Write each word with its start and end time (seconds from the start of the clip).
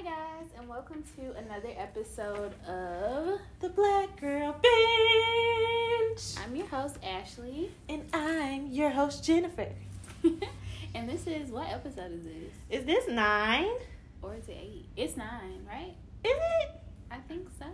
Hi, 0.00 0.04
guys, 0.04 0.46
and 0.56 0.68
welcome 0.68 1.02
to 1.16 1.36
another 1.38 1.70
episode 1.76 2.52
of 2.68 3.40
The 3.58 3.68
Black 3.70 4.20
Girl 4.20 4.52
Bench. 4.52 6.20
I'm 6.38 6.54
your 6.54 6.68
host, 6.68 6.98
Ashley. 7.02 7.72
And 7.88 8.04
I'm 8.14 8.68
your 8.68 8.90
host, 8.90 9.24
Jennifer. 9.24 9.66
and 10.94 11.08
this 11.08 11.26
is 11.26 11.50
what 11.50 11.68
episode 11.68 12.12
is 12.12 12.22
this? 12.22 12.52
Is 12.70 12.84
this 12.84 13.08
nine? 13.08 13.72
Or 14.22 14.36
is 14.36 14.48
it 14.48 14.56
eight? 14.60 14.86
It's 14.96 15.16
nine, 15.16 15.66
right? 15.66 15.96
Is 16.22 16.30
it? 16.30 16.80
I 17.10 17.16
think 17.16 17.48
so. 17.58 17.66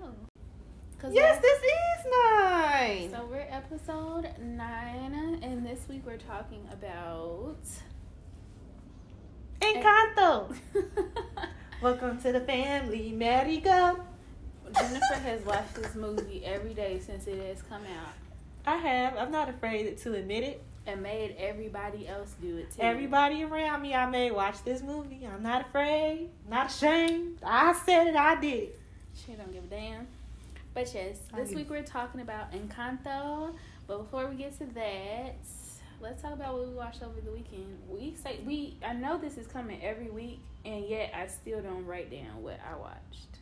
Cause 1.02 1.12
Yes, 1.12 1.42
this 1.42 1.58
is 1.58 2.06
nine. 2.10 3.10
So 3.10 3.28
we're 3.30 3.46
episode 3.50 4.30
nine, 4.40 5.40
and 5.42 5.66
this 5.66 5.86
week 5.90 6.00
we're 6.06 6.16
talking 6.16 6.66
about. 6.72 7.58
Encanto. 9.60 10.56
Welcome 11.84 12.18
to 12.22 12.32
the 12.32 12.40
family. 12.40 13.12
Madrigal. 13.14 13.98
Jennifer 14.74 15.14
has 15.16 15.44
watched 15.44 15.74
this 15.74 15.94
movie 15.94 16.42
every 16.42 16.72
day 16.72 16.98
since 16.98 17.26
it 17.26 17.38
has 17.46 17.60
come 17.60 17.82
out, 17.82 18.14
I 18.64 18.78
have. 18.78 19.18
I'm 19.18 19.30
not 19.30 19.50
afraid 19.50 19.98
to 19.98 20.14
admit 20.14 20.44
it. 20.44 20.62
and 20.86 21.02
made 21.02 21.36
everybody 21.38 22.08
else 22.08 22.36
do 22.40 22.56
it 22.56 22.70
too. 22.70 22.80
Everybody 22.80 23.44
around 23.44 23.82
me, 23.82 23.94
I 23.94 24.08
may 24.08 24.30
watch 24.30 24.64
this 24.64 24.80
movie. 24.80 25.28
I'm 25.30 25.42
not 25.42 25.66
afraid. 25.66 26.30
Not 26.48 26.70
ashamed. 26.70 27.40
I 27.44 27.74
said 27.74 28.06
it. 28.06 28.16
I 28.16 28.40
did 28.40 28.62
it. 28.62 28.80
She 29.12 29.32
don't 29.32 29.52
give 29.52 29.64
a 29.64 29.66
damn. 29.66 30.06
But 30.72 30.90
yes, 30.94 31.18
this 31.36 31.50
week 31.50 31.68
we're 31.68 31.82
talking 31.82 32.22
about 32.22 32.50
Encanto. 32.52 33.54
But 33.86 33.98
before 33.98 34.26
we 34.26 34.36
get 34.36 34.56
to 34.58 34.64
that, 34.72 35.36
let's 36.00 36.22
talk 36.22 36.32
about 36.32 36.54
what 36.54 36.66
we 36.66 36.72
watched 36.72 37.02
over 37.02 37.20
the 37.20 37.30
weekend. 37.30 37.76
We 37.90 38.14
say 38.14 38.38
we 38.46 38.78
I 38.82 38.94
know 38.94 39.18
this 39.18 39.36
is 39.36 39.46
coming 39.46 39.82
every 39.82 40.08
week, 40.08 40.40
and 40.64 40.86
yet 40.86 41.12
I 41.14 41.26
still 41.26 41.60
don't 41.60 41.86
write 41.86 42.10
down 42.10 42.42
what 42.42 42.58
I 42.70 42.76
watched. 42.76 43.38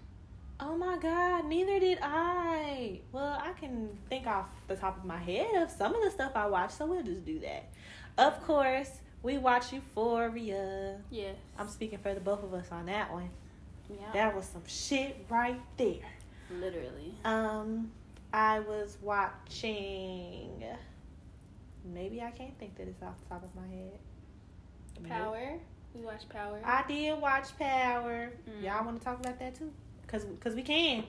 Oh 0.60 0.76
my 0.76 0.96
god, 0.96 1.46
neither 1.46 1.80
did 1.80 1.98
I. 2.02 3.00
Well, 3.10 3.40
I 3.42 3.52
can 3.58 3.88
think 4.08 4.26
off 4.26 4.46
the 4.68 4.76
top 4.76 4.96
of 4.96 5.04
my 5.04 5.18
head 5.18 5.54
of 5.56 5.70
some 5.70 5.94
of 5.94 6.02
the 6.02 6.10
stuff 6.10 6.32
I 6.34 6.46
watched, 6.46 6.78
so 6.78 6.86
we'll 6.86 7.02
just 7.02 7.24
do 7.24 7.40
that. 7.40 7.68
Of 8.18 8.40
course, 8.46 8.90
we 9.22 9.38
watched 9.38 9.72
Euphoria. 9.72 10.98
Yes. 11.10 11.36
I'm 11.58 11.68
speaking 11.68 11.98
for 11.98 12.14
the 12.14 12.20
both 12.20 12.44
of 12.44 12.54
us 12.54 12.66
on 12.70 12.86
that 12.86 13.12
one. 13.12 13.30
Yeah. 13.90 14.12
That 14.12 14.36
was 14.36 14.44
some 14.46 14.62
shit 14.66 15.24
right 15.28 15.60
there. 15.76 16.08
Literally. 16.50 17.14
Um, 17.24 17.90
I 18.32 18.60
was 18.60 18.98
watching. 19.02 20.62
Maybe 21.84 22.22
I 22.22 22.30
can't 22.30 22.56
think 22.58 22.76
that 22.76 22.86
it's 22.86 23.02
off 23.02 23.18
the 23.22 23.34
top 23.34 23.44
of 23.44 23.54
my 23.56 23.66
head. 23.66 23.98
Power. 25.08 25.58
We 25.94 26.00
watched 26.02 26.28
Power. 26.28 26.60
I 26.64 26.84
did 26.88 27.20
watch 27.20 27.56
Power. 27.58 28.30
Mm. 28.48 28.64
Y'all 28.64 28.84
want 28.84 28.98
to 28.98 29.04
talk 29.04 29.20
about 29.20 29.38
that 29.38 29.54
too? 29.54 29.70
Cause, 30.06 30.26
cause 30.40 30.54
we 30.54 30.62
can. 30.62 31.04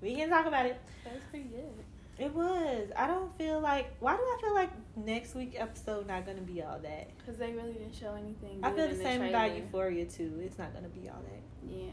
We 0.00 0.14
can 0.14 0.28
talk 0.28 0.46
about 0.46 0.66
it. 0.66 0.80
that 1.04 1.14
was 1.14 1.22
pretty 1.30 1.46
good. 1.48 1.72
It 2.18 2.32
was. 2.32 2.88
I 2.96 3.06
don't 3.06 3.36
feel 3.36 3.60
like. 3.60 3.92
Why 4.00 4.16
do 4.16 4.22
I 4.22 4.38
feel 4.40 4.54
like 4.54 4.70
next 4.96 5.34
week 5.34 5.54
episode 5.56 6.06
not 6.06 6.26
gonna 6.26 6.40
be 6.40 6.62
all 6.62 6.78
that? 6.78 7.10
Cause 7.26 7.36
they 7.36 7.52
really 7.52 7.72
didn't 7.72 7.94
show 7.94 8.14
anything. 8.14 8.60
I 8.62 8.70
feel 8.72 8.88
the 8.88 8.96
same 8.96 9.22
about. 9.22 9.56
Euphoria 9.56 10.04
too. 10.04 10.40
It's 10.44 10.58
not 10.58 10.72
gonna 10.74 10.88
be 10.88 11.08
all 11.08 11.22
that. 11.22 11.76
Yeah. 11.76 11.90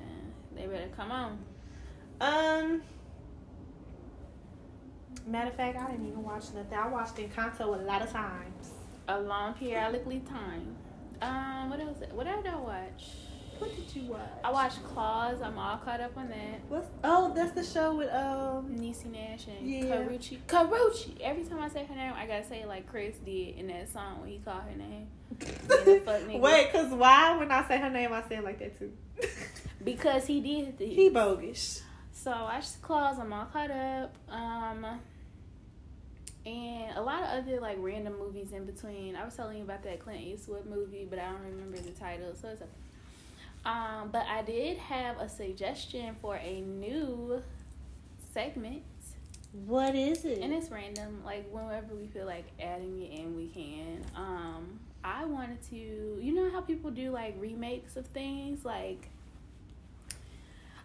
They 0.55 0.67
better 0.67 0.89
come 0.95 1.11
on. 1.11 1.39
Um. 2.19 2.81
Matter 5.25 5.49
of 5.49 5.55
fact, 5.55 5.77
I 5.77 5.91
didn't 5.91 6.07
even 6.07 6.23
watch 6.23 6.45
nothing. 6.53 6.77
I 6.77 6.87
watched 6.87 7.15
Encanto 7.15 7.61
a 7.61 7.83
lot 7.83 8.01
of 8.01 8.11
times. 8.11 8.71
A 9.07 9.19
long 9.19 9.53
periodically 9.53 10.19
time. 10.19 10.75
Um. 11.21 11.69
What 11.69 11.79
else? 11.79 11.97
What 12.11 12.25
did 12.25 12.47
I 12.47 12.55
watch? 12.57 13.03
What 13.59 13.75
did 13.75 13.95
you 13.95 14.09
watch? 14.11 14.21
I 14.43 14.51
watched 14.51 14.83
Claws. 14.83 15.39
I'm 15.41 15.57
all 15.59 15.77
caught 15.77 16.01
up 16.01 16.17
on 16.17 16.29
that. 16.29 16.61
What's? 16.67 16.87
Oh, 17.03 17.31
that's 17.35 17.51
the 17.51 17.63
show 17.63 17.95
with 17.95 18.09
um. 18.11 18.75
Niecy 18.75 19.05
Nash 19.11 19.45
and 19.47 19.69
Yeah. 19.69 19.83
Karrueche. 19.97 20.39
Karrueche. 20.47 21.19
Every 21.21 21.43
time 21.43 21.59
I 21.61 21.69
say 21.69 21.85
her 21.85 21.95
name, 21.95 22.13
I 22.17 22.25
gotta 22.25 22.43
say 22.47 22.65
like 22.65 22.87
Chris 22.89 23.17
did 23.17 23.55
in 23.57 23.67
that 23.67 23.87
song 23.91 24.21
when 24.21 24.29
he 24.31 24.39
called 24.39 24.63
her 24.63 24.75
name. 24.77 25.07
Being 25.39 25.97
a 25.97 25.99
fuck 26.01 26.21
nigga. 26.21 26.39
Wait, 26.41 26.71
cause 26.71 26.91
why 26.91 27.37
when 27.37 27.51
I 27.51 27.67
say 27.67 27.77
her 27.77 27.89
name 27.89 28.11
I 28.13 28.21
say 28.27 28.37
it 28.37 28.43
like 28.43 28.59
that 28.59 28.77
too? 28.79 28.91
Because 29.83 30.27
he 30.27 30.41
did 30.41 30.77
this. 30.77 30.93
he 30.93 31.09
bogus. 31.09 31.81
So 32.13 32.29
I 32.31 32.43
watched 32.43 32.81
Claws. 32.83 33.17
I'm 33.17 33.33
all 33.33 33.45
caught 33.45 33.71
up. 33.71 34.13
Um, 34.29 34.85
and 36.45 36.97
a 36.97 37.01
lot 37.01 37.23
of 37.23 37.29
other 37.45 37.59
like 37.59 37.77
random 37.79 38.17
movies 38.17 38.51
in 38.53 38.65
between. 38.65 39.15
I 39.15 39.23
was 39.25 39.35
telling 39.35 39.57
you 39.57 39.63
about 39.63 39.83
that 39.83 39.99
Clint 39.99 40.21
Eastwood 40.21 40.65
movie, 40.65 41.05
but 41.09 41.19
I 41.19 41.25
don't 41.31 41.43
remember 41.43 41.77
the 41.77 41.91
title. 41.91 42.33
So 42.39 42.49
it's 42.49 42.61
a, 42.61 43.69
um, 43.69 44.09
but 44.11 44.25
I 44.27 44.41
did 44.41 44.77
have 44.77 45.19
a 45.19 45.29
suggestion 45.29 46.15
for 46.21 46.35
a 46.37 46.61
new 46.61 47.43
segment, 48.33 48.81
What 49.67 49.93
is 49.95 50.25
it? 50.25 50.39
and 50.39 50.51
it's 50.53 50.71
random. 50.71 51.21
Like 51.23 51.47
whenever 51.51 51.93
we 51.93 52.07
feel 52.07 52.25
like 52.25 52.45
adding 52.59 53.01
it 53.03 53.19
in, 53.19 53.35
we 53.37 53.47
can. 53.47 54.03
Um, 54.15 54.79
I 55.03 55.25
wanted 55.25 55.61
to, 55.69 55.75
you 55.75 56.33
know 56.33 56.49
how 56.51 56.61
people 56.61 56.89
do 56.91 57.11
like 57.11 57.35
remakes 57.39 57.97
of 57.97 58.05
things, 58.07 58.65
like 58.65 59.09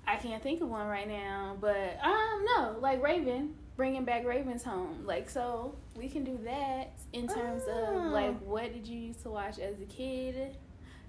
I 0.06 0.16
can't 0.16 0.42
think 0.42 0.60
of 0.60 0.68
one 0.68 0.86
right 0.86 1.08
now, 1.08 1.56
but 1.60 1.98
um, 2.02 2.44
no, 2.44 2.76
like 2.80 3.02
Raven, 3.02 3.54
bringing 3.76 4.04
back 4.04 4.24
Raven's 4.24 4.62
home. 4.64 5.04
Like, 5.04 5.28
so 5.28 5.74
we 5.96 6.08
can 6.08 6.24
do 6.24 6.38
that 6.44 6.92
in 7.12 7.28
terms 7.28 7.62
Oh. 7.68 7.96
of 8.06 8.12
like, 8.12 8.38
what 8.40 8.72
did 8.72 8.86
you 8.86 8.98
used 8.98 9.22
to 9.22 9.30
watch 9.30 9.58
as 9.58 9.80
a 9.80 9.84
kid 9.84 10.56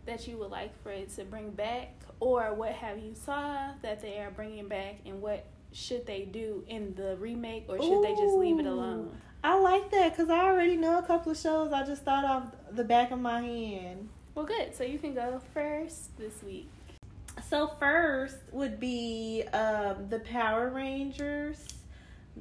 that 0.05 0.27
you 0.27 0.37
would 0.37 0.51
like 0.51 0.71
for 0.83 0.91
it 0.91 1.09
to 1.15 1.23
bring 1.25 1.49
back, 1.51 1.93
or 2.19 2.53
what 2.53 2.71
have 2.71 2.97
you 2.99 3.13
saw 3.13 3.71
that 3.81 4.01
they 4.01 4.19
are 4.19 4.31
bringing 4.31 4.67
back, 4.67 4.95
and 5.05 5.21
what 5.21 5.45
should 5.73 6.05
they 6.05 6.21
do 6.21 6.63
in 6.67 6.95
the 6.95 7.17
remake, 7.17 7.65
or 7.67 7.77
should 7.81 8.03
they 8.03 8.13
just 8.13 8.35
leave 8.37 8.57
it 8.59 8.65
alone? 8.65 9.11
I 9.43 9.59
like 9.59 9.91
that 9.91 10.11
because 10.15 10.29
I 10.29 10.39
already 10.45 10.77
know 10.77 10.97
a 10.97 11.03
couple 11.03 11.31
of 11.31 11.37
shows. 11.37 11.71
I 11.73 11.85
just 11.85 12.03
thought 12.03 12.25
off 12.25 12.43
the 12.71 12.83
back 12.83 13.11
of 13.11 13.19
my 13.19 13.41
hand. 13.41 14.09
Well, 14.33 14.45
good. 14.45 14.73
So 14.75 14.83
you 14.83 14.97
can 14.97 15.13
go 15.13 15.41
first 15.53 16.17
this 16.17 16.41
week. 16.43 16.69
So 17.49 17.67
first 17.79 18.37
would 18.51 18.79
be 18.79 19.43
um, 19.53 20.07
the 20.09 20.19
Power 20.19 20.69
Rangers, 20.69 21.67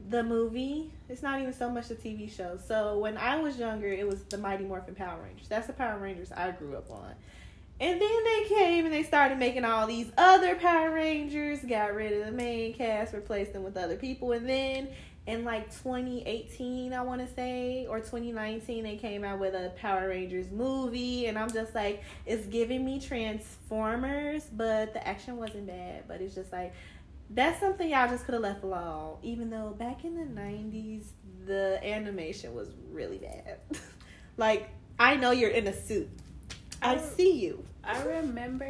the 0.09 0.23
movie. 0.23 0.91
It's 1.09 1.23
not 1.23 1.41
even 1.41 1.53
so 1.53 1.71
much 1.71 1.89
the 1.89 1.95
TV 1.95 2.34
show. 2.34 2.59
So 2.65 2.99
when 2.99 3.17
I 3.17 3.41
was 3.41 3.59
younger, 3.59 3.89
it 3.89 4.07
was 4.07 4.23
the 4.25 4.39
Mighty 4.39 4.65
Morphin 4.65 4.95
Power 4.95 5.19
Rangers. 5.23 5.49
That's 5.49 5.67
the 5.67 5.73
Power 5.73 5.99
Rangers 5.99 6.33
I 6.33 6.51
grew 6.53 6.77
up 6.77 6.91
on. 6.91 7.15
And 7.79 8.01
then 8.01 8.25
they 8.25 8.45
came 8.49 8.87
and 8.87 8.95
they 8.95 9.03
started 9.03 9.39
making 9.39 9.65
all 9.65 9.87
these 9.87 10.11
other 10.17 10.57
Power 10.57 10.91
Rangers, 10.91 11.61
got 11.61 11.95
rid 11.95 12.12
of 12.12 12.27
the 12.27 12.33
main 12.33 12.73
cast, 12.73 13.12
replaced 13.12 13.53
them 13.53 13.65
with 13.65 13.77
other 13.77 13.97
people, 13.97 14.33
and 14.33 14.49
then 14.49 14.89
in 15.27 15.45
like 15.45 15.71
2018, 15.83 16.93
I 16.93 17.03
want 17.03 17.27
to 17.27 17.34
say, 17.34 17.87
or 17.89 17.99
2019, 17.99 18.84
they 18.84 18.97
came 18.97 19.25
out 19.25 19.41
with 19.41 19.55
a 19.55 19.73
Power 19.77 20.09
Rangers 20.09 20.51
movie, 20.53 21.27
and 21.27 21.37
I'm 21.37 21.53
just 21.53 21.75
like, 21.75 22.05
it's 22.25 22.47
giving 22.47 22.84
me 22.84 23.01
Transformers, 23.01 24.45
but 24.53 24.95
the 24.95 25.07
action 25.07 25.37
wasn't 25.37 25.67
bad. 25.67 26.05
But 26.07 26.21
it's 26.21 26.34
just 26.34 26.53
like, 26.53 26.73
that's 27.31 27.60
something 27.60 27.88
y'all 27.88 28.09
just 28.09 28.25
could 28.25 28.34
have 28.34 28.42
left 28.42 28.62
alone. 28.62 29.16
Even 29.22 29.50
though 29.50 29.70
back 29.78 30.04
in 30.04 30.14
the 30.16 30.41
90s, 30.41 31.06
the 31.47 31.81
animation 31.84 32.54
was 32.54 32.70
really 32.91 33.19
bad. 33.19 33.59
like, 34.37 34.70
I 34.98 35.16
know 35.16 35.31
you're 35.32 35.50
in 35.50 35.66
a 35.66 35.72
suit. 35.72 36.09
I 36.82 36.94
I- 36.94 36.98
see 36.98 37.41
you. 37.41 37.65
I 37.86 38.02
remember 38.02 38.66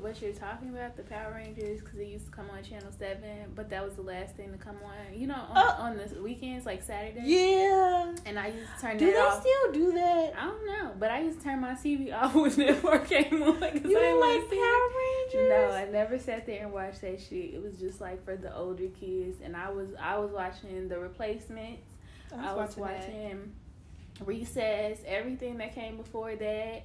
what 0.00 0.22
you're 0.22 0.32
talking 0.32 0.68
about, 0.70 0.96
the 0.96 1.02
Power 1.02 1.32
Rangers, 1.34 1.80
because 1.80 1.98
it 1.98 2.06
used 2.06 2.26
to 2.26 2.30
come 2.30 2.46
on 2.50 2.62
Channel 2.62 2.92
7, 2.96 3.20
but 3.56 3.68
that 3.70 3.84
was 3.84 3.94
the 3.96 4.02
last 4.02 4.36
thing 4.36 4.52
to 4.52 4.58
come 4.58 4.76
on. 4.84 5.18
You 5.18 5.26
know, 5.26 5.34
on, 5.34 5.56
Oh. 5.56 5.82
on 5.82 5.96
the 5.96 6.22
weekends, 6.22 6.66
like 6.66 6.82
Saturday. 6.82 7.20
Yeah. 7.24 8.14
And 8.26 8.38
I 8.38 8.48
used 8.48 8.68
to 8.76 8.80
turn 8.80 8.96
it 9.00 9.16
off. 9.16 9.42
Do 9.42 9.48
they 9.48 9.50
still 9.50 9.72
do 9.72 9.92
that? 9.98 10.32
I 10.38 10.44
don't 10.46 10.66
know, 10.66 10.92
but 10.98 11.10
I 11.10 11.20
used 11.22 11.38
to 11.38 11.44
turn 11.44 11.60
my 11.60 11.72
TV 11.74 12.12
off 12.12 12.34
when 12.36 12.54
Network 12.56 13.08
came 13.08 13.42
on. 13.42 13.58
'cause 13.60 13.80
You 13.84 13.98
I 13.98 14.00
didn't 14.02 14.20
like 14.20 14.48
Power 14.48 14.58
it. 14.58 15.34
Rangers? 15.34 15.48
No, 15.50 15.70
I 15.72 15.84
never 15.90 16.18
sat 16.18 16.46
there 16.46 16.62
and 16.62 16.72
watched 16.72 17.00
that 17.00 17.20
shit. 17.20 17.54
It 17.54 17.62
was 17.62 17.78
just 17.78 18.00
like 18.00 18.24
for 18.24 18.36
the 18.36 18.54
older 18.56 18.86
kids, 19.00 19.38
and 19.42 19.56
I 19.56 19.70
was 19.70 19.88
I 20.00 20.18
was 20.18 20.30
watching 20.30 20.88
The 20.88 20.98
Replacements. 20.98 21.82
I 22.36 22.54
was 22.54 22.76
watching 22.76 23.52
Recess, 24.24 24.98
everything 25.06 25.56
that 25.58 25.74
came 25.74 25.96
before 25.96 26.36
that. 26.36 26.82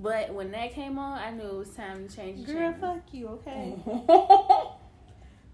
But 0.00 0.32
when 0.32 0.52
that 0.52 0.72
came 0.74 0.98
on, 0.98 1.18
I 1.18 1.30
knew 1.32 1.44
it 1.48 1.56
was 1.56 1.70
time 1.70 2.06
to 2.08 2.16
change 2.16 2.46
the 2.46 2.52
Girl, 2.52 2.72
channel. 2.72 2.94
fuck 2.94 3.12
you, 3.12 3.26
okay? 3.28 3.74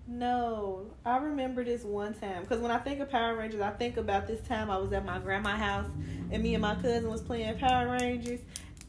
no, 0.06 0.86
I 1.04 1.16
remember 1.16 1.64
this 1.64 1.82
one 1.82 2.12
time 2.14 2.42
because 2.42 2.60
when 2.60 2.70
I 2.70 2.78
think 2.78 3.00
of 3.00 3.10
Power 3.10 3.34
Rangers, 3.36 3.62
I 3.62 3.70
think 3.70 3.96
about 3.96 4.26
this 4.26 4.40
time 4.46 4.70
I 4.70 4.76
was 4.76 4.92
at 4.92 5.04
my 5.04 5.18
grandma's 5.18 5.58
house 5.58 5.88
and 6.30 6.42
me 6.42 6.54
and 6.54 6.60
my 6.62 6.74
cousin 6.74 7.10
was 7.10 7.22
playing 7.22 7.58
Power 7.58 7.96
Rangers, 7.98 8.40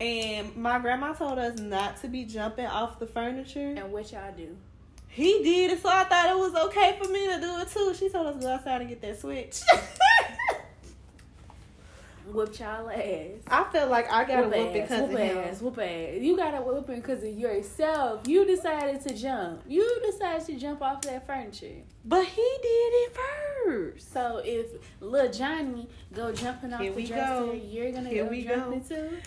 and 0.02 0.54
my 0.58 0.78
grandma 0.80 1.14
told 1.14 1.40
us 1.40 1.58
not 1.60 2.02
to 2.02 2.10
be 2.10 2.26
jumping 2.26 2.66
off 2.66 3.00
the 3.00 3.08
furniture. 3.08 3.74
And 3.78 3.94
what 3.94 4.12
y'all 4.12 4.34
do? 4.36 4.58
He 5.08 5.42
did 5.42 5.72
it, 5.72 5.82
so 5.82 5.88
I 5.88 6.04
thought 6.04 6.30
it 6.30 6.38
was 6.38 6.54
okay 6.68 7.00
for 7.02 7.10
me 7.10 7.28
to 7.28 7.40
do 7.40 7.60
it 7.60 7.70
too. 7.70 7.94
She 7.98 8.10
told 8.10 8.28
us 8.28 8.36
to 8.36 8.42
go 8.42 8.48
outside 8.50 8.82
and 8.82 8.90
get 8.90 9.02
that 9.02 9.22
switch. 9.22 9.62
whooped 12.32 12.60
y'all 12.60 12.90
ass. 12.90 13.42
I 13.48 13.64
feel 13.72 13.88
like 13.88 14.12
I 14.12 14.24
got 14.26 14.44
a 14.44 14.48
Whoop 14.48 14.56
whoop 14.58 14.68
ass, 14.68 14.74
because 14.74 15.02
whoop 15.02 15.12
of 15.12 15.20
him. 15.20 15.38
ass, 15.38 15.62
whoop 15.62 15.78
ass. 15.80 16.18
You 16.22 16.38
got 16.38 16.54
a 16.56 16.62
whooping 16.62 16.96
because 17.02 17.24
of 17.24 17.30
yourself. 17.38 18.28
You 18.28 18.46
decided 18.46 19.02
to 19.02 19.14
jump. 19.16 19.62
You 19.68 20.02
decided 20.06 20.46
to 20.48 20.56
jump 20.60 20.82
off 20.82 21.02
that 21.02 21.26
furniture. 21.28 21.84
But 22.04 22.26
he 22.26 22.58
did 22.62 22.68
it 22.68 23.18
first. 23.66 24.14
So 24.14 24.42
if 24.44 24.68
little 25.02 25.32
Johnny 25.32 25.88
go 26.14 26.32
jumping 26.32 26.74
off 26.74 26.82
Here 26.82 26.92
the 26.92 27.04
dresser, 27.04 27.46
go. 27.46 27.54
you're 27.54 27.92
gonna 27.92 28.10
Here 28.10 28.24
go 28.26 28.30
we 28.30 28.44
jumping 28.44 28.80
go. 28.82 28.96
too. 28.96 29.18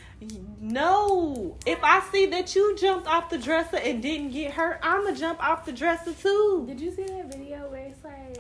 No. 0.61 1.57
If 1.67 1.79
I 1.83 2.01
see 2.13 2.27
that 2.27 2.55
you 2.55 2.77
jumped 2.77 3.07
off 3.07 3.31
the 3.31 3.39
dresser 3.39 3.77
and 3.79 4.01
didn't 4.03 4.31
get 4.31 4.53
hurt, 4.53 4.79
I'ma 4.83 5.13
jump 5.13 5.43
off 5.43 5.65
the 5.65 5.73
dresser 5.73 6.13
too. 6.13 6.65
Did 6.69 6.81
you 6.81 6.91
see 6.93 7.05
that 7.05 7.33
video 7.33 7.69
where 7.69 7.87
it's 7.87 8.05
like, 8.05 8.39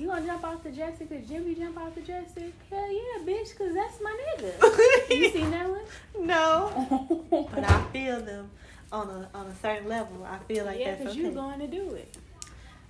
you 0.00 0.06
gonna 0.06 0.24
jump 0.24 0.44
off 0.44 0.62
the 0.62 0.70
dresser 0.70 1.04
because 1.04 1.28
Jimmy 1.28 1.54
jump 1.54 1.76
off 1.78 1.94
the 1.94 2.00
dresser? 2.00 2.50
Hell 2.70 2.92
yeah, 2.92 3.24
bitch, 3.24 3.50
because 3.50 3.74
that's 3.74 4.00
my 4.02 4.16
nigga. 4.38 5.10
you 5.10 5.30
seen 5.30 5.50
that 5.50 5.68
one? 5.68 5.80
No. 6.18 7.26
But 7.54 7.64
I 7.64 7.82
feel 7.92 8.20
them 8.20 8.50
on 8.90 9.08
a 9.08 9.28
on 9.36 9.46
a 9.46 9.54
certain 9.56 9.88
level. 9.88 10.24
I 10.24 10.38
feel 10.38 10.64
like 10.64 10.80
yeah, 10.80 10.92
that's 10.92 11.00
because 11.00 11.16
okay. 11.16 11.26
you 11.26 11.30
going 11.32 11.58
to 11.60 11.66
do 11.66 11.90
it. 11.94 12.16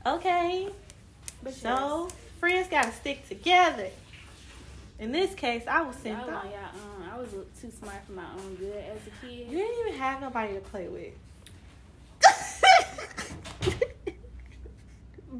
okay. 0.06 0.68
But 1.42 1.54
So 1.54 2.08
friends 2.38 2.68
gotta 2.70 2.92
stick 2.92 3.28
together. 3.28 3.88
In 5.00 5.12
this 5.12 5.34
case, 5.34 5.64
I 5.66 5.82
was 5.82 5.96
yes, 5.96 6.02
sent 6.02 6.18
y'all 6.26 6.36
off. 6.36 6.44
on 6.44 6.50
y'all 6.50 7.02
own. 7.02 7.08
I 7.08 7.18
was 7.18 7.30
too 7.60 7.70
smart 7.70 8.04
for 8.06 8.12
my 8.12 8.30
own 8.38 8.54
good 8.54 8.76
as 8.76 8.98
a 9.06 9.26
kid. 9.26 9.48
You 9.50 9.58
didn't 9.58 9.86
even 9.88 9.98
have 9.98 10.20
nobody 10.20 10.54
to 10.54 10.60
play 10.60 10.88
with. 10.88 11.14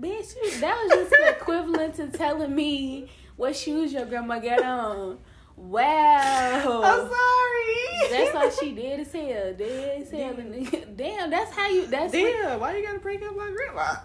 Bitch, 0.01 0.35
you, 0.43 0.61
that 0.61 0.83
was 0.83 0.93
just 0.93 1.11
the 1.11 1.29
equivalent 1.31 1.95
to 1.97 2.09
telling 2.09 2.55
me 2.55 3.11
what 3.37 3.55
shoes 3.55 3.93
your 3.93 4.07
grandma 4.07 4.39
got 4.39 4.63
on. 4.63 5.19
Wow. 5.57 6.81
I'm 6.83 7.09
sorry. 7.09 8.11
That's 8.11 8.35
all 8.35 8.51
she 8.65 8.73
did 8.73 9.01
as 9.01 9.13
hell. 9.13 9.53
Dead 9.55 10.01
as 10.03 10.11
hell. 10.11 10.33
Damn. 10.35 10.97
Damn, 10.97 11.31
that's 11.31 11.53
how 11.55 11.69
you. 11.69 11.87
That's 11.87 12.13
what- 12.15 12.21
Damn, 12.23 12.61
why 12.61 12.77
you 12.79 12.87
gotta 12.87 12.99
break 12.99 13.23
up 13.23 13.37
my 13.37 13.51
grandma? 13.55 13.97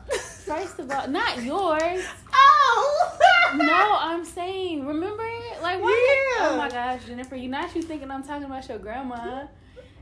First 0.45 0.79
of 0.79 0.91
all, 0.91 1.07
not 1.07 1.41
yours. 1.41 2.03
Oh 2.33 3.17
No, 3.55 3.97
I'm 3.99 4.25
saying, 4.25 4.85
remember? 4.85 5.23
Like, 5.61 5.81
why? 5.81 5.89
Oh 5.89 6.37
yeah. 6.39 6.49
Oh 6.51 6.57
my 6.57 6.69
gosh, 6.69 7.05
Jennifer, 7.05 7.35
you 7.37 7.47
not 7.47 7.73
you 7.75 7.81
thinking 7.81 8.11
I'm 8.11 8.23
talking 8.23 8.43
about 8.45 8.67
your 8.67 8.77
grandma? 8.79 9.45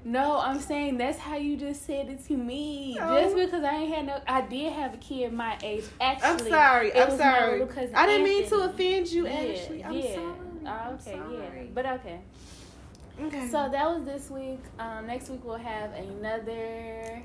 No, 0.05 0.37
I'm 0.39 0.59
saying 0.59 0.97
that's 0.97 1.17
how 1.17 1.37
you 1.37 1.55
just 1.55 1.85
said 1.85 2.09
it 2.09 2.25
to 2.27 2.35
me. 2.35 2.95
No. 2.95 3.21
Just 3.21 3.35
because 3.35 3.63
I 3.63 3.73
ain't 3.75 3.93
had 3.95 4.05
no, 4.05 4.21
I 4.27 4.41
did 4.41 4.73
have 4.73 4.93
a 4.95 4.97
kid 4.97 5.31
my 5.31 5.57
age. 5.63 5.85
Actually, 6.01 6.29
I'm 6.29 6.39
sorry. 6.49 6.93
I'm 6.95 7.17
sorry. 7.17 7.61
I 7.95 8.05
didn't 8.05 8.23
mean 8.25 8.49
to 8.49 8.55
offend 8.63 9.07
you, 9.11 9.25
Yeah, 9.27 9.31
Ashley. 9.33 9.83
I'm 9.83 9.93
yeah. 9.93 10.13
sorry. 10.15 10.25
Oh, 10.65 10.67
I'm 10.69 10.93
okay, 10.95 11.11
sorry. 11.17 11.35
yeah, 11.37 11.63
but 11.73 11.85
okay. 11.85 12.19
Okay. 13.21 13.47
So 13.47 13.69
that 13.71 13.89
was 13.89 14.03
this 14.05 14.29
week. 14.29 14.59
Um, 14.79 15.07
next 15.07 15.29
week 15.29 15.41
we'll 15.43 15.55
have 15.57 15.91
another 15.93 17.21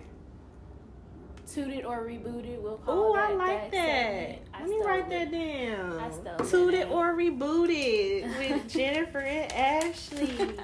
tooted 1.53 1.85
or 1.85 2.05
rebooted. 2.05 2.61
We'll 2.61 2.77
call 2.77 3.11
Oh, 3.11 3.15
that. 3.17 3.31
I 3.31 3.35
like 3.35 3.71
that. 3.73 3.81
segment. 4.29 4.39
I 4.55 4.61
Let 4.61 4.69
me 4.69 4.83
write 4.85 5.13
it. 5.13 5.31
that 5.31 5.33
down. 5.33 5.99
I 5.99 6.11
stole 6.37 6.47
Tooted 6.49 6.89
or 6.89 7.15
rebooted 7.15 8.39
with 8.39 8.69
Jennifer 8.73 9.19
and 9.21 9.53
Ashley. 9.53 10.31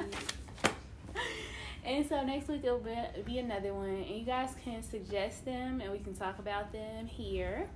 And 1.85 2.07
so 2.09 2.23
next 2.25 2.49
week 2.49 2.63
it'll 2.65 2.79
be, 2.79 2.97
be 3.27 3.39
another 3.39 3.75
one, 3.75 3.91
and 3.91 4.07
you 4.07 4.25
guys 4.25 4.55
can 4.65 4.83
suggest 4.83 5.45
them, 5.45 5.83
and 5.83 5.93
we 5.93 5.99
can 5.99 6.15
talk 6.15 6.39
about 6.39 6.73
them 6.73 7.07
here. 7.07 7.69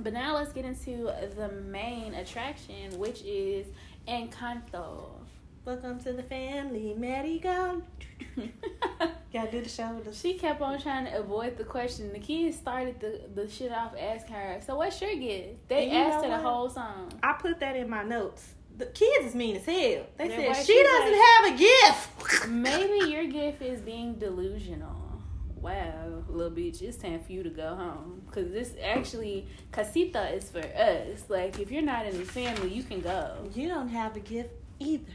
But 0.00 0.14
now 0.14 0.36
let's 0.36 0.52
get 0.52 0.64
into 0.64 1.12
the 1.36 1.48
main 1.66 2.14
attraction, 2.14 2.98
which 2.98 3.22
is 3.22 3.66
Encanto. 4.06 5.10
Welcome 5.66 6.00
to 6.04 6.14
the 6.14 6.22
family, 6.22 6.94
Madrigal. 6.96 7.82
Gotta 9.32 9.50
do 9.50 9.60
the 9.60 9.68
shoulders. 9.68 10.18
she 10.18 10.34
kept 10.34 10.62
on 10.62 10.80
trying 10.80 11.04
to 11.04 11.18
avoid 11.18 11.58
the 11.58 11.64
question. 11.64 12.10
The 12.14 12.20
kids 12.20 12.56
started 12.56 12.98
the, 12.98 13.20
the 13.34 13.46
shit 13.50 13.70
off 13.70 13.92
asking 14.00 14.34
her, 14.34 14.60
"So 14.64 14.76
what's 14.76 14.98
your 15.02 15.14
gift?" 15.16 15.68
They 15.68 15.90
asked 15.90 16.24
her 16.24 16.30
the 16.30 16.38
whole 16.38 16.70
song. 16.70 17.12
I 17.22 17.34
put 17.38 17.60
that 17.60 17.76
in 17.76 17.90
my 17.90 18.02
notes. 18.02 18.54
The 18.78 18.86
kids 18.86 19.26
is 19.26 19.34
mean 19.34 19.56
as 19.56 19.66
hell. 19.66 20.06
They 20.16 20.28
said 20.28 20.54
she 20.64 20.82
doesn't 20.82 21.12
like- 21.12 21.20
have 21.20 21.54
a 21.54 21.58
gift. 21.58 22.48
Maybe 22.48 23.10
your 23.10 23.24
gift 23.26 23.60
is 23.60 23.80
being 23.80 24.14
delusional. 24.14 24.94
Wow, 25.60 26.22
little 26.28 26.52
bitch, 26.52 26.80
it's 26.82 26.96
time 26.96 27.18
for 27.18 27.32
you 27.32 27.42
to 27.42 27.50
go 27.50 27.74
home. 27.74 28.22
Cause 28.30 28.48
this 28.52 28.74
actually 28.80 29.48
casita 29.72 30.32
is 30.32 30.48
for 30.48 30.60
us. 30.60 31.24
Like 31.28 31.58
if 31.58 31.72
you're 31.72 31.82
not 31.82 32.06
in 32.06 32.16
the 32.16 32.24
family, 32.24 32.72
you 32.72 32.84
can 32.84 33.00
go. 33.00 33.48
You 33.54 33.68
don't 33.68 33.88
have 33.88 34.14
a 34.14 34.20
gift 34.20 34.50
either. 34.78 35.12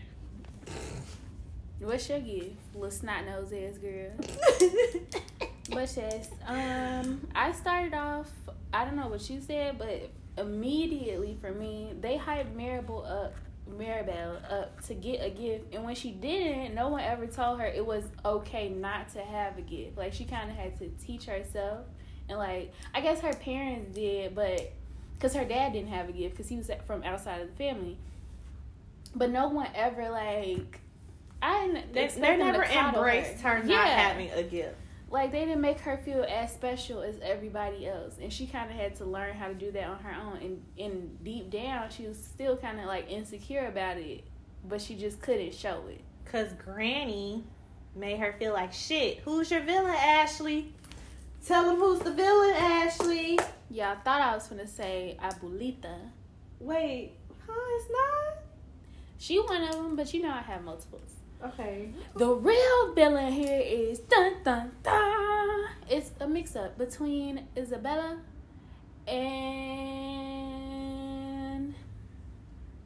What's 1.80 2.10
your 2.10 2.20
gift, 2.20 2.56
little 2.74 2.92
snot 2.92 3.26
nose 3.26 3.54
ass 3.54 3.78
girl? 3.78 4.12
But 5.70 5.96
yes, 5.96 6.30
um, 6.46 7.26
I 7.34 7.54
started 7.54 7.94
off. 7.94 8.30
I 8.74 8.84
don't 8.84 8.98
know 8.98 9.08
what 9.08 9.28
you 9.30 9.40
said, 9.40 9.78
but 9.78 10.10
immediately 10.38 11.38
for 11.40 11.52
me, 11.54 11.94
they 12.02 12.18
hyped 12.18 12.54
Maribel 12.54 13.10
up, 13.10 13.34
Maribel 13.70 14.52
up 14.52 14.82
to 14.86 14.94
get 14.94 15.24
a 15.24 15.30
gift, 15.30 15.74
and 15.74 15.84
when 15.84 15.96
she 15.96 16.12
didn't, 16.12 16.76
no 16.76 16.90
one 16.90 17.02
ever 17.02 17.28
told 17.28 17.60
her 17.60 17.66
it 17.66 17.86
was 17.86 18.04
okay 18.26 18.70
not 18.70 19.10
to 19.14 19.20
have 19.20 19.58
a 19.58 19.62
gift. 19.62 19.98
Like 19.98 20.14
she 20.14 20.26
kind 20.26 20.50
of 20.50 20.56
had 20.56 20.78
to 20.80 20.90
teach 21.06 21.26
herself, 21.26 21.86
and 22.30 22.38
like 22.38 22.74
I 22.94 23.02
guess 23.02 23.22
her 23.22 23.34
parents 23.34 23.96
did, 23.96 24.36
but 24.36 24.72
because 25.16 25.34
her 25.36 25.46
dad 25.46 25.74
didn't 25.74 25.90
have 25.90 26.10
a 26.10 26.12
gift 26.12 26.36
because 26.36 26.50
he 26.50 26.58
was 26.58 26.70
from 26.86 27.04
outside 27.04 27.42
of 27.42 27.48
the 27.50 27.56
family. 27.56 27.98
But 29.16 29.30
no 29.30 29.48
one 29.48 29.68
ever 29.74 30.10
like. 30.10 30.80
I 31.42 31.84
They, 31.92 32.08
they 32.08 32.38
never 32.38 32.64
embraced 32.64 33.42
her, 33.42 33.60
not 33.60 33.68
Yeah 33.68 33.86
having 33.86 34.32
a 34.32 34.44
gift. 34.44 34.76
Like 35.14 35.32
they 35.32 35.46
didn't 35.46 35.62
make 35.62 35.80
her 35.80 35.96
feel 36.04 36.26
as 36.28 36.52
special 36.52 37.04
as 37.04 37.20
everybody 37.22 37.88
else 37.88 38.16
and 38.20 38.34
she 38.34 38.48
kind 38.48 38.70
of 38.72 38.76
had 38.76 38.96
to 38.96 39.06
learn 39.06 39.36
how 39.36 39.48
to 39.48 39.54
do 39.54 39.72
that 39.72 39.88
on 39.88 40.00
her 40.00 40.16
own 40.22 40.38
and 40.38 40.62
and 40.80 41.24
deep 41.24 41.52
down 41.52 41.88
she 41.90 42.08
was 42.08 42.18
still 42.18 42.58
kind 42.58 42.80
of 42.80 42.88
like 42.88 43.10
insecure 43.12 43.68
about 43.68 43.98
it 43.98 44.24
but 44.68 44.82
she 44.82 44.96
just 44.96 45.22
couldn't 45.22 45.54
show 45.54 45.84
it 45.88 46.02
Cause 46.26 46.50
Granny 46.66 47.44
made 47.96 48.18
her 48.18 48.34
feel 48.40 48.54
like 48.54 48.74
shit. 48.74 49.20
Who's 49.20 49.52
your 49.52 49.62
villain, 49.62 49.94
Ashley? 49.96 50.74
Tell 51.46 51.64
them 51.66 51.76
who's 51.76 52.00
the 52.00 52.12
villain, 52.12 52.56
Ashley. 52.56 53.38
y'all 53.70 53.98
thought 54.04 54.22
i 54.22 54.34
was 54.34 54.48
gonna 54.48 54.66
say 54.68 55.16
abuelita 55.22 55.96
Wait, 56.60 57.12
huh? 57.46 57.54
It's 57.76 57.92
not. 57.92 58.44
she 59.20 59.40
one 59.40 59.62
of 59.64 59.74
them 59.76 59.96
but 59.96 60.12
you 60.14 60.22
know 60.24 60.32
i 60.32 60.42
have 60.42 60.64
multiples 60.64 61.18
Okay. 61.46 61.90
the 62.16 62.28
real 62.28 62.94
villain 62.96 63.32
here 63.34 63.62
is 63.64 64.00
dun 64.00 64.34
dun 64.44 64.72
dun 64.82 65.66
it's 65.90 66.12
a 66.22 66.28
mix-up 66.28 66.78
between 66.78 67.46
isabela 67.58 68.18
and 70.24 71.74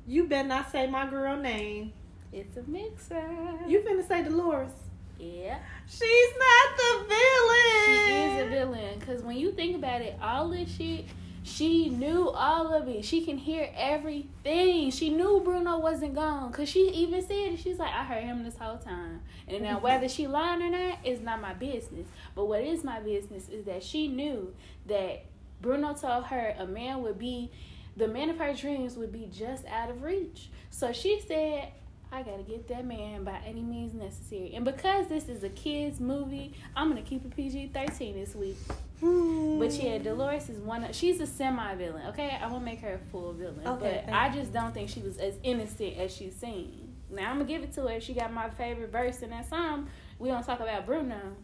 You 0.07 0.23
better 0.27 0.47
not 0.47 0.71
say 0.71 0.87
my 0.87 1.05
girl 1.07 1.37
name. 1.37 1.93
it's 2.33 2.57
a 2.57 2.63
mix-up 2.63 3.67
You 3.67 3.79
finna 3.81 4.07
say 4.07 4.23
Dolores. 4.23 4.71
yeah 5.19 5.59
She's 5.87 6.33
not 6.39 6.77
the 6.77 7.05
villain. 7.07 8.07
She 8.07 8.13
is 8.13 8.41
a 8.41 8.49
villain 8.49 8.99
because 8.99 9.21
when 9.23 9.37
you 9.37 9.51
think 9.51 9.75
about 9.77 10.01
it, 10.01 10.17
all 10.21 10.49
this 10.49 10.69
shit, 10.75 11.05
she 11.47 11.87
knew 11.89 12.29
all 12.29 12.73
of 12.73 12.89
it. 12.89 13.05
She 13.05 13.23
can 13.23 13.37
hear 13.37 13.69
everything. 13.73 14.91
She 14.91 15.09
knew 15.09 15.41
Bruno 15.43 15.79
wasn't 15.79 16.13
gone 16.13 16.51
because 16.51 16.67
she 16.67 16.89
even 16.89 17.21
said 17.21 17.53
it. 17.53 17.59
She's 17.59 17.79
like, 17.79 17.93
I 17.93 18.03
heard 18.03 18.23
him 18.23 18.43
this 18.43 18.57
whole 18.57 18.77
time. 18.77 19.21
And 19.47 19.63
now 19.63 19.79
whether 19.81 20.09
she 20.09 20.27
lying 20.27 20.61
or 20.61 20.69
not 20.69 21.05
is 21.05 21.21
not 21.21 21.39
my 21.41 21.53
business. 21.53 22.05
But 22.35 22.45
what 22.45 22.61
is 22.63 22.83
my 22.83 22.99
business 22.99 23.47
is 23.47 23.63
that 23.65 23.81
she 23.81 24.09
knew 24.09 24.53
that 24.87 25.23
Bruno 25.61 25.93
told 25.93 26.25
her 26.25 26.53
a 26.59 26.67
man 26.67 27.01
would 27.03 27.17
be, 27.17 27.49
the 27.95 28.09
man 28.09 28.29
of 28.29 28.37
her 28.39 28.53
dreams 28.53 28.97
would 28.97 29.13
be 29.13 29.29
just 29.31 29.65
out 29.67 29.89
of 29.89 30.03
reach. 30.03 30.49
So 30.69 30.91
she 30.91 31.21
said, 31.25 31.69
I 32.11 32.23
gotta 32.23 32.43
get 32.43 32.67
that 32.69 32.85
man 32.85 33.23
by 33.23 33.39
any 33.45 33.61
means 33.61 33.93
necessary. 33.93 34.53
And 34.55 34.63
because 34.63 35.07
this 35.07 35.27
is 35.27 35.43
a 35.43 35.49
kids 35.49 35.99
movie, 35.99 36.53
I'm 36.75 36.87
gonna 36.89 37.01
keep 37.01 37.25
it 37.25 37.35
PG 37.35 37.71
13 37.73 38.15
this 38.15 38.33
week. 38.33 38.57
Hmm. 39.01 39.59
But 39.59 39.73
yeah, 39.73 39.97
Dolores 39.97 40.49
is 40.49 40.59
one 40.59 40.83
of 40.85 40.95
she's 40.95 41.19
a 41.19 41.27
semi 41.27 41.75
villain, 41.75 42.07
okay? 42.07 42.37
I 42.41 42.47
won't 42.47 42.63
make 42.63 42.79
her 42.79 42.93
a 42.93 43.11
full 43.11 43.33
villain. 43.33 43.67
Okay, 43.67 44.03
but 44.05 44.13
I 44.13 44.29
just 44.29 44.53
don't 44.53 44.73
think 44.73 44.89
she 44.89 45.01
was 45.01 45.17
as 45.17 45.35
innocent 45.43 45.97
as 45.97 46.15
she's 46.15 46.35
seen. 46.35 46.93
Now 47.09 47.29
I'm 47.29 47.37
gonna 47.37 47.45
give 47.45 47.63
it 47.63 47.73
to 47.73 47.81
her. 47.87 47.99
She 47.99 48.13
got 48.13 48.33
my 48.33 48.49
favorite 48.49 48.91
verse 48.91 49.21
in 49.21 49.29
that 49.31 49.49
song. 49.49 49.89
We 50.17 50.29
don't 50.29 50.43
talk 50.45 50.59
about 50.61 50.85
Bruno. 50.85 51.35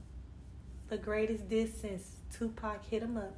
the 0.89 0.97
greatest 0.97 1.49
diss 1.49 1.71
since 1.81 2.17
Tupac 2.37 2.85
hit 2.85 3.01
him 3.03 3.17
up. 3.17 3.35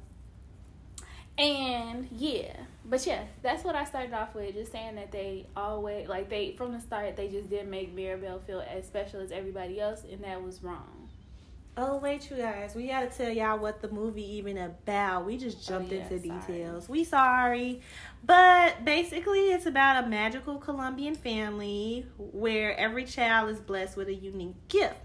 And 1.38 2.08
yeah, 2.12 2.52
but 2.84 3.06
yeah, 3.06 3.24
that's 3.42 3.62
what 3.62 3.74
I 3.74 3.84
started 3.84 4.14
off 4.14 4.34
with. 4.34 4.54
Just 4.54 4.72
saying 4.72 4.94
that 4.94 5.12
they 5.12 5.46
always 5.54 6.08
like 6.08 6.30
they 6.30 6.52
from 6.56 6.72
the 6.72 6.80
start 6.80 7.14
they 7.16 7.28
just 7.28 7.50
didn't 7.50 7.68
make 7.70 7.92
Mirabel 7.94 8.40
feel 8.46 8.64
as 8.66 8.86
special 8.86 9.20
as 9.20 9.30
everybody 9.30 9.78
else, 9.80 10.02
and 10.10 10.24
that 10.24 10.42
was 10.42 10.62
wrong. 10.62 11.08
Oh 11.78 11.98
wait, 11.98 12.30
you 12.30 12.38
guys, 12.38 12.74
we 12.74 12.86
gotta 12.86 13.08
tell 13.08 13.30
y'all 13.30 13.58
what 13.58 13.82
the 13.82 13.90
movie 13.90 14.36
even 14.36 14.56
about. 14.56 15.26
We 15.26 15.36
just 15.36 15.58
oh, 15.70 15.74
jumped 15.74 15.92
Oh, 15.92 15.96
yeah, 15.96 16.02
into 16.04 16.26
sorry. 16.26 16.40
details. 16.40 16.88
We 16.88 17.04
sorry, 17.04 17.82
but 18.24 18.82
basically, 18.86 19.50
it's 19.50 19.66
about 19.66 20.04
a 20.04 20.06
magical 20.08 20.56
Colombian 20.56 21.14
family 21.14 22.06
where 22.16 22.74
every 22.78 23.04
child 23.04 23.50
is 23.50 23.60
blessed 23.60 23.94
with 23.98 24.08
a 24.08 24.14
unique 24.14 24.68
gift. 24.68 24.96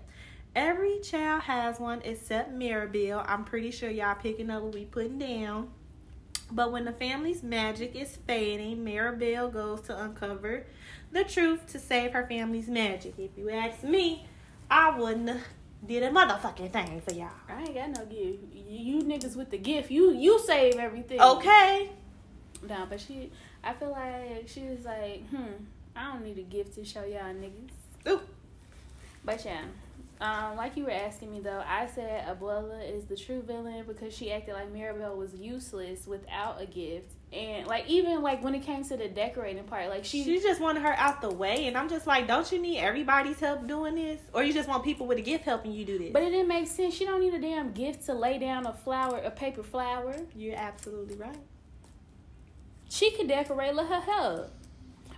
Every 0.55 0.99
child 1.01 1.43
has 1.43 1.77
one 1.77 2.01
except 2.05 2.51
Mirabel. 2.53 3.21
I'm 3.25 3.43
pretty 3.43 3.71
sure 3.71 3.89
y'all 3.89 4.15
picking 4.15 4.49
up 4.49 4.63
what 4.63 4.73
we 4.73 4.85
putting 4.85 5.19
down. 5.19 5.71
But 6.51 6.71
when 6.71 6.85
the 6.85 6.91
family's 6.91 7.43
magic 7.43 7.95
is 7.95 8.17
fading, 8.27 8.83
Mirabel 8.83 9.49
goes 9.49 9.81
to 9.81 9.97
uncover 9.97 10.65
the 11.11 11.23
truth 11.23 11.67
to 11.71 11.79
save 11.79 12.11
her 12.11 12.25
family's 12.27 12.67
magic. 12.67 13.13
If 13.17 13.31
you 13.37 13.49
ask 13.49 13.83
me, 13.83 14.27
I 14.69 14.97
wouldn't 14.97 15.41
did 15.85 16.03
a 16.03 16.09
motherfucking 16.11 16.71
thing 16.71 17.01
for 17.01 17.13
y'all. 17.13 17.29
I 17.49 17.61
ain't 17.61 17.73
got 17.73 17.89
no 17.89 18.05
gift. 18.05 18.43
You, 18.53 18.99
you 18.99 19.01
niggas 19.03 19.35
with 19.35 19.49
the 19.49 19.57
gift, 19.57 19.89
you 19.91 20.11
you 20.13 20.39
save 20.39 20.75
everything. 20.75 21.19
Okay. 21.19 21.89
No, 22.67 22.85
but 22.87 22.99
she, 22.99 23.31
I 23.63 23.73
feel 23.73 23.91
like 23.91 24.47
she 24.47 24.61
was 24.61 24.85
like, 24.85 25.27
hmm, 25.29 25.63
I 25.95 26.11
don't 26.11 26.23
need 26.23 26.37
a 26.37 26.43
gift 26.43 26.75
to 26.75 26.85
show 26.85 27.03
y'all 27.03 27.33
niggas. 27.33 27.71
Ooh. 28.07 28.21
But 29.25 29.43
yeah, 29.43 29.63
um, 30.21 30.55
like 30.55 30.77
you 30.77 30.83
were 30.83 30.91
asking 30.91 31.31
me 31.31 31.39
though, 31.39 31.63
I 31.67 31.87
said 31.87 32.27
Abuela 32.27 32.87
is 32.87 33.05
the 33.05 33.15
true 33.15 33.41
villain 33.41 33.85
because 33.87 34.15
she 34.15 34.31
acted 34.31 34.53
like 34.53 34.71
Mirabel 34.71 35.17
was 35.17 35.33
useless 35.33 36.05
without 36.05 36.61
a 36.61 36.67
gift, 36.67 37.13
and 37.33 37.65
like 37.65 37.89
even 37.89 38.21
like 38.21 38.43
when 38.43 38.53
it 38.53 38.61
came 38.61 38.83
to 38.83 38.95
the 38.95 39.07
decorating 39.07 39.63
part, 39.63 39.89
like 39.89 40.05
she, 40.05 40.23
She 40.23 40.39
just 40.39 40.61
wanted 40.61 40.83
her 40.83 40.93
out 40.93 41.21
the 41.21 41.31
way, 41.31 41.65
and 41.65 41.75
I'm 41.75 41.89
just 41.89 42.05
like, 42.05 42.27
don't 42.27 42.49
you 42.51 42.61
need 42.61 42.77
everybody's 42.77 43.39
help 43.39 43.67
doing 43.67 43.95
this, 43.95 44.21
or 44.31 44.43
you 44.43 44.53
just 44.53 44.69
want 44.69 44.83
people 44.83 45.07
with 45.07 45.17
a 45.17 45.21
gift 45.23 45.43
helping 45.43 45.71
you 45.71 45.85
do 45.85 45.97
this? 45.97 46.13
but 46.13 46.21
it 46.21 46.29
didn't 46.29 46.47
make 46.47 46.67
sense. 46.67 46.93
She 46.93 47.05
don't 47.05 47.19
need 47.19 47.33
a 47.33 47.41
damn 47.41 47.71
gift 47.71 48.05
to 48.05 48.13
lay 48.13 48.37
down 48.37 48.67
a 48.67 48.73
flower, 48.73 49.17
a 49.25 49.31
paper 49.31 49.63
flower. 49.63 50.15
you're 50.35 50.55
absolutely 50.55 51.15
right. 51.15 51.39
She 52.89 53.09
could 53.11 53.27
decorate, 53.27 53.73
let 53.73 53.87
her 53.87 54.01
help. 54.01 54.53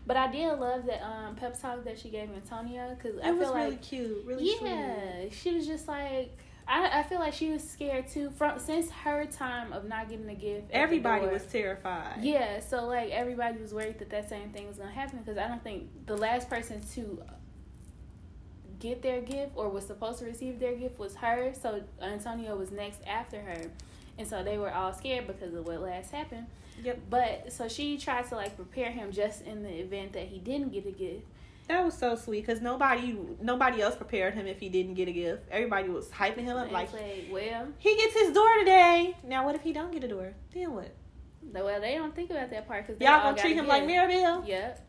But 0.06 0.18
I 0.18 0.32
did 0.32 0.60
love 0.60 0.86
that 0.88 1.02
um 1.02 1.36
pep 1.36 1.60
talk 1.62 1.84
that 1.86 1.98
she 2.00 2.10
gave 2.10 2.30
Antonio 2.32 2.96
because 2.96 3.20
I 3.22 3.30
It 3.30 3.36
was 3.36 3.48
feel 3.48 3.56
really 3.56 3.70
like 3.72 3.82
cute, 3.82 4.26
really 4.26 4.58
sweet. 4.58 4.70
yeah, 4.70 5.26
she 5.32 5.56
was 5.56 5.66
just 5.66 5.88
like 5.88 6.38
I, 6.68 7.00
I 7.00 7.04
feel 7.04 7.20
like 7.20 7.34
she 7.34 7.50
was 7.50 7.62
scared 7.68 8.08
too 8.08 8.30
from 8.32 8.58
since 8.60 8.90
her 8.90 9.26
time 9.26 9.74
of 9.74 9.86
not 9.86 10.10
getting 10.10 10.30
a 10.30 10.36
gift. 10.36 10.68
Everybody 10.72 11.28
was 11.28 11.44
terrified. 11.46 12.20
Yeah, 12.22 12.60
so 12.62 12.86
like 12.86 13.12
everybody 13.12 13.60
was 13.62 13.74
worried 13.74 14.00
that 14.00 14.10
that 14.12 14.30
same 14.30 14.50
thing 14.52 14.68
was 14.68 14.78
gonna 14.78 14.92
happen 14.92 15.20
because 15.20 15.38
I 15.38 15.48
don't 15.48 15.64
think 15.64 15.90
the 16.06 16.16
last 16.18 16.50
person 16.50 16.82
to 16.96 17.22
get 18.80 19.02
their 19.02 19.22
gift 19.22 19.54
or 19.56 19.70
was 19.70 19.86
supposed 19.86 20.20
to 20.20 20.26
receive 20.26 20.60
their 20.60 20.76
gift 20.76 21.00
was 21.00 21.16
her. 21.16 21.54
So 21.62 21.82
Antonio 22.02 22.56
was 22.58 22.72
next 22.72 23.02
after 23.08 23.40
her, 23.42 23.72
and 24.18 24.28
so 24.28 24.44
they 24.44 24.58
were 24.58 24.72
all 24.72 24.94
scared 24.94 25.28
because 25.28 25.54
of 25.54 25.66
what 25.66 25.82
last 25.82 26.12
happened. 26.12 26.48
Yep. 26.84 27.00
But 27.10 27.54
so 27.54 27.68
she 27.68 27.98
tried 27.98 28.28
to 28.30 28.36
like 28.36 28.56
prepare 28.56 28.92
him 28.92 29.12
just 29.12 29.44
in 29.44 29.64
the 29.64 29.70
event 29.70 30.14
that 30.14 30.28
he 30.28 30.40
didn't 30.40 30.72
get 30.72 30.86
a 30.86 30.92
gift. 30.92 31.26
That 31.68 31.86
was 31.86 31.98
so 31.98 32.16
sweet 32.16 32.46
because 32.46 32.62
nobody, 32.62 33.18
nobody 33.42 33.82
else 33.82 33.96
prepared 33.96 34.34
him 34.34 34.48
if 34.48 34.60
he 34.60 34.68
didn't 34.68 34.96
get 34.96 35.08
a 35.08 35.14
gift. 35.14 35.44
Everybody 35.50 35.88
was 35.88 36.10
hyping 36.10 36.44
him 36.44 36.58
up 36.58 36.72
like 36.72 36.92
like, 36.92 37.30
well, 37.32 37.68
he 37.78 37.96
gets 37.96 38.14
his 38.14 38.34
door 38.34 38.54
today. 38.60 39.16
Now, 39.24 39.46
what 39.46 39.56
if 39.56 39.62
he 39.62 39.72
don't 39.72 39.92
get 39.92 40.04
a 40.04 40.08
door? 40.08 40.34
Then 40.54 40.74
what? 40.74 40.92
well, 41.52 41.82
they 41.82 41.96
don't 41.96 42.16
think 42.16 42.32
about 42.32 42.50
that 42.50 42.68
part 42.68 42.88
because 42.88 43.02
Y'all 43.02 43.22
gonna 43.22 43.38
treat 43.38 43.56
him 43.56 43.68
like 43.68 43.86
Mirabel? 43.86 44.44
Yep. 44.46 44.80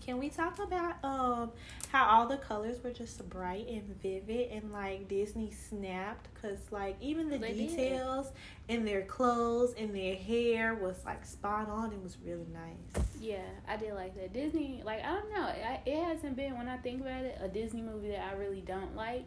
Can 0.00 0.18
we 0.18 0.28
talk 0.30 0.58
about 0.58 0.96
um 1.04 1.50
how 1.92 2.06
all 2.06 2.26
the 2.26 2.36
colors 2.38 2.82
were 2.82 2.92
just 2.92 3.28
bright 3.28 3.66
and 3.68 3.82
vivid 4.02 4.50
and 4.50 4.72
like 4.72 5.08
Disney 5.08 5.50
snapped 5.50 6.28
because 6.34 6.58
like 6.70 6.96
even 7.00 7.28
the 7.28 7.38
They 7.38 7.52
did. 7.52 7.68
details 7.70 8.32
in 8.68 8.84
their 8.84 9.02
clothes 9.02 9.74
and 9.76 9.94
their 9.94 10.14
hair 10.16 10.74
was 10.74 10.96
like 11.04 11.24
spot 11.26 11.68
on. 11.68 11.92
It 11.92 12.02
was 12.02 12.16
really 12.24 12.46
nice. 12.52 13.04
Yeah, 13.20 13.42
I 13.68 13.76
did 13.76 13.92
like 13.94 14.14
that. 14.16 14.32
Disney, 14.32 14.82
like 14.84 15.04
I 15.04 15.12
don't 15.12 15.30
know, 15.32 15.42
I, 15.42 15.80
it 15.84 16.04
hasn't 16.04 16.36
been 16.36 16.56
when 16.56 16.68
I 16.68 16.76
think 16.78 17.00
about 17.02 17.24
it 17.24 17.38
a 17.40 17.48
Disney 17.48 17.82
movie 17.82 18.08
that 18.10 18.24
I 18.32 18.36
really 18.36 18.62
don't 18.62 18.96
like. 18.96 19.24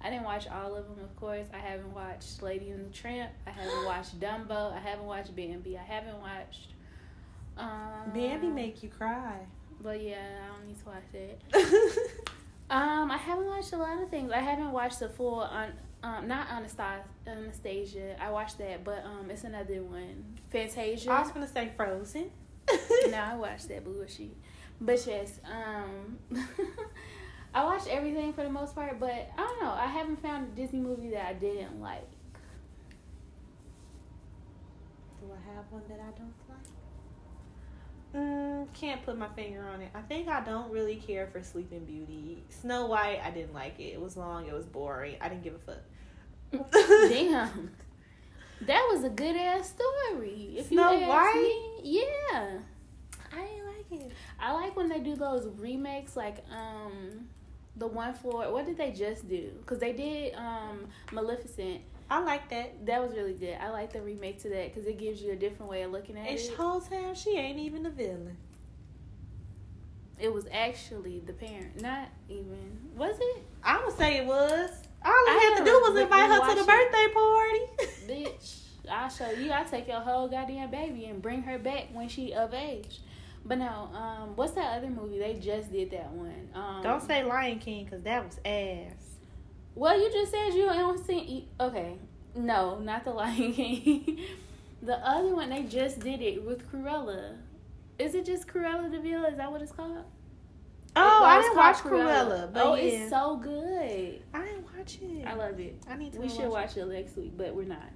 I 0.00 0.10
didn't 0.10 0.24
watch 0.24 0.46
all 0.48 0.74
of 0.74 0.84
them, 0.86 1.02
of 1.02 1.16
course. 1.16 1.46
I 1.54 1.58
haven't 1.58 1.94
watched 1.94 2.42
Lady 2.42 2.68
and 2.70 2.86
the 2.86 2.90
Tramp. 2.92 3.30
I 3.46 3.50
haven't 3.50 3.84
watched 3.86 4.20
Dumbo. 4.20 4.72
I 4.72 4.78
haven't 4.78 5.06
watched 5.06 5.34
Bambi. 5.34 5.78
I 5.78 5.82
haven't 5.82 6.20
watched. 6.20 6.68
Um, 7.56 8.10
Bambi 8.12 8.48
make 8.48 8.82
you 8.82 8.88
cry. 8.90 9.38
But 9.84 10.02
yeah, 10.02 10.16
I 10.42 10.56
don't 10.56 10.66
need 10.66 10.78
to 10.78 10.86
watch 10.86 11.12
it. 11.12 12.10
Um, 12.70 13.10
I 13.10 13.18
haven't 13.18 13.46
watched 13.46 13.72
a 13.72 13.76
lot 13.76 14.02
of 14.02 14.08
things. 14.08 14.32
I 14.32 14.40
haven't 14.40 14.72
watched 14.72 15.00
the 15.00 15.08
full 15.08 15.40
on. 15.40 15.72
Um, 16.02 16.26
not 16.28 16.50
Anastasia. 16.50 17.04
Anastasia. 17.26 18.16
I 18.20 18.30
watched 18.30 18.58
that, 18.58 18.84
but 18.84 19.04
um, 19.04 19.30
it's 19.30 19.44
another 19.44 19.82
one. 19.82 20.24
Fantasia. 20.50 21.10
I 21.10 21.20
was 21.20 21.30
gonna 21.30 21.46
say 21.46 21.70
Frozen. 21.76 22.30
no, 23.10 23.16
I 23.16 23.36
watched 23.36 23.68
that 23.68 23.84
bullshit. 23.84 24.34
But 24.80 25.06
yes, 25.06 25.40
um, 25.44 26.18
I 27.54 27.64
watched 27.64 27.86
everything 27.88 28.32
for 28.32 28.42
the 28.42 28.50
most 28.50 28.74
part. 28.74 28.98
But 28.98 29.30
I 29.36 29.42
don't 29.42 29.62
know. 29.62 29.70
I 29.70 29.86
haven't 29.86 30.20
found 30.22 30.48
a 30.48 30.56
Disney 30.60 30.80
movie 30.80 31.10
that 31.10 31.26
I 31.26 31.32
didn't 31.34 31.80
like. 31.80 32.08
Do 35.20 35.30
I 35.30 35.54
have 35.54 35.64
one 35.70 35.82
that 35.88 36.00
I 36.00 36.18
don't 36.18 36.34
like? 36.48 36.73
Mm, 38.14 38.72
can't 38.74 39.04
put 39.04 39.18
my 39.18 39.28
finger 39.30 39.66
on 39.68 39.80
it. 39.80 39.90
I 39.94 40.00
think 40.02 40.28
I 40.28 40.40
don't 40.40 40.70
really 40.70 40.96
care 40.96 41.26
for 41.26 41.42
Sleeping 41.42 41.84
Beauty. 41.84 42.44
Snow 42.48 42.86
White, 42.86 43.20
I 43.24 43.30
didn't 43.30 43.54
like 43.54 43.80
it. 43.80 43.94
It 43.94 44.00
was 44.00 44.16
long. 44.16 44.46
It 44.46 44.52
was 44.54 44.66
boring. 44.66 45.16
I 45.20 45.28
didn't 45.28 45.42
give 45.42 45.54
a 45.54 45.58
fuck. 45.58 46.70
Damn, 47.08 47.70
that 48.62 48.88
was 48.92 49.02
a 49.02 49.08
good 49.10 49.34
ass 49.36 49.70
story. 49.74 50.54
If 50.58 50.68
Snow 50.68 50.92
you 50.92 51.04
ask 51.04 51.34
White? 51.34 51.34
me, 51.34 51.80
yeah. 51.82 52.58
I 53.32 53.46
didn't 53.46 53.66
like 53.66 54.06
it. 54.06 54.12
I 54.38 54.52
like 54.52 54.76
when 54.76 54.88
they 54.88 55.00
do 55.00 55.16
those 55.16 55.48
remakes, 55.58 56.16
like 56.16 56.44
um, 56.52 57.26
the 57.76 57.88
one 57.88 58.14
for 58.14 58.52
what 58.52 58.64
did 58.66 58.76
they 58.76 58.92
just 58.92 59.28
do? 59.28 59.50
Because 59.58 59.80
they 59.80 59.92
did 59.92 60.34
um 60.34 60.86
Maleficent. 61.10 61.80
I 62.10 62.20
like 62.22 62.48
that. 62.50 62.84
That 62.86 63.02
was 63.02 63.16
really 63.16 63.32
good. 63.34 63.56
I 63.60 63.70
like 63.70 63.92
the 63.92 64.02
remake 64.02 64.40
to 64.42 64.48
that 64.50 64.72
because 64.74 64.86
it 64.88 64.98
gives 64.98 65.22
you 65.22 65.32
a 65.32 65.36
different 65.36 65.70
way 65.70 65.82
of 65.82 65.90
looking 65.92 66.16
at 66.18 66.26
And 66.28 66.38
it. 66.38 66.54
whole 66.54 66.80
time 66.80 67.14
she 67.14 67.36
ain't 67.36 67.58
even 67.58 67.86
a 67.86 67.90
villain. 67.90 68.36
It 70.18 70.32
was 70.32 70.46
actually 70.52 71.20
the 71.26 71.32
parent, 71.32 71.80
not 71.80 72.08
even. 72.28 72.78
Was 72.96 73.16
it? 73.18 73.42
I 73.64 73.84
would 73.84 73.96
say 73.96 74.18
it 74.18 74.26
was. 74.26 74.70
All 75.04 75.12
I, 75.12 75.38
I 75.40 75.44
had 75.50 75.58
to 75.58 75.64
do 75.64 75.80
was 75.80 76.00
invite 76.00 76.30
her 76.30 76.54
to 76.54 76.60
the 76.60 76.66
birthday 76.66 77.06
party. 77.12 78.24
Bitch, 78.30 78.60
I'll 78.90 79.08
show 79.08 79.30
you. 79.30 79.50
I'll 79.50 79.64
take 79.64 79.88
your 79.88 80.00
whole 80.00 80.28
goddamn 80.28 80.70
baby 80.70 81.06
and 81.06 81.20
bring 81.20 81.42
her 81.42 81.58
back 81.58 81.88
when 81.92 82.08
she 82.08 82.32
of 82.32 82.54
age. 82.54 83.00
But 83.44 83.58
no, 83.58 83.90
um, 83.92 84.36
what's 84.36 84.52
that 84.52 84.76
other 84.78 84.88
movie? 84.88 85.18
They 85.18 85.34
just 85.34 85.70
did 85.72 85.90
that 85.90 86.10
one. 86.12 86.48
Um, 86.54 86.82
Don't 86.82 87.02
say 87.02 87.24
Lion 87.24 87.58
King 87.58 87.84
because 87.84 88.02
that 88.04 88.24
was 88.24 88.38
ass. 88.44 89.13
Well, 89.74 89.98
you 89.98 90.10
just 90.12 90.30
said 90.30 90.54
you 90.54 90.66
don't 90.66 91.04
see. 91.04 91.48
Okay, 91.58 91.96
no, 92.34 92.78
not 92.78 93.04
the 93.04 93.10
Lion 93.10 93.52
King. 93.54 94.20
the 94.82 94.96
other 94.96 95.34
one 95.34 95.50
they 95.50 95.64
just 95.64 96.00
did 96.00 96.22
it 96.22 96.44
with 96.44 96.70
Cruella. 96.70 97.36
Is 97.98 98.14
it 98.14 98.26
just 98.26 98.46
Cruella 98.46 98.90
de 98.90 99.00
Vil? 99.00 99.24
Is 99.24 99.36
that 99.36 99.50
what 99.50 99.62
it's 99.62 99.72
called? 99.72 100.04
Oh, 100.96 101.24
I 101.24 101.40
didn't 101.40 101.56
watch 101.56 101.76
Cruella, 101.78 102.52
but 102.52 102.64
oh, 102.64 102.74
yeah. 102.76 102.82
it's 102.82 103.10
so 103.10 103.36
good. 103.36 104.22
I 104.32 104.44
didn't 104.44 104.66
watch 104.76 104.98
it. 105.02 105.26
I 105.26 105.34
love 105.34 105.58
it. 105.58 105.76
I 105.88 105.96
need 105.96 106.12
to 106.12 106.20
We 106.20 106.28
should 106.28 106.50
watch 106.50 106.76
watch 106.76 106.76
it 106.76 106.86
next 106.86 107.16
week, 107.16 107.32
but 107.36 107.54
we're 107.54 107.64
not. 107.64 107.90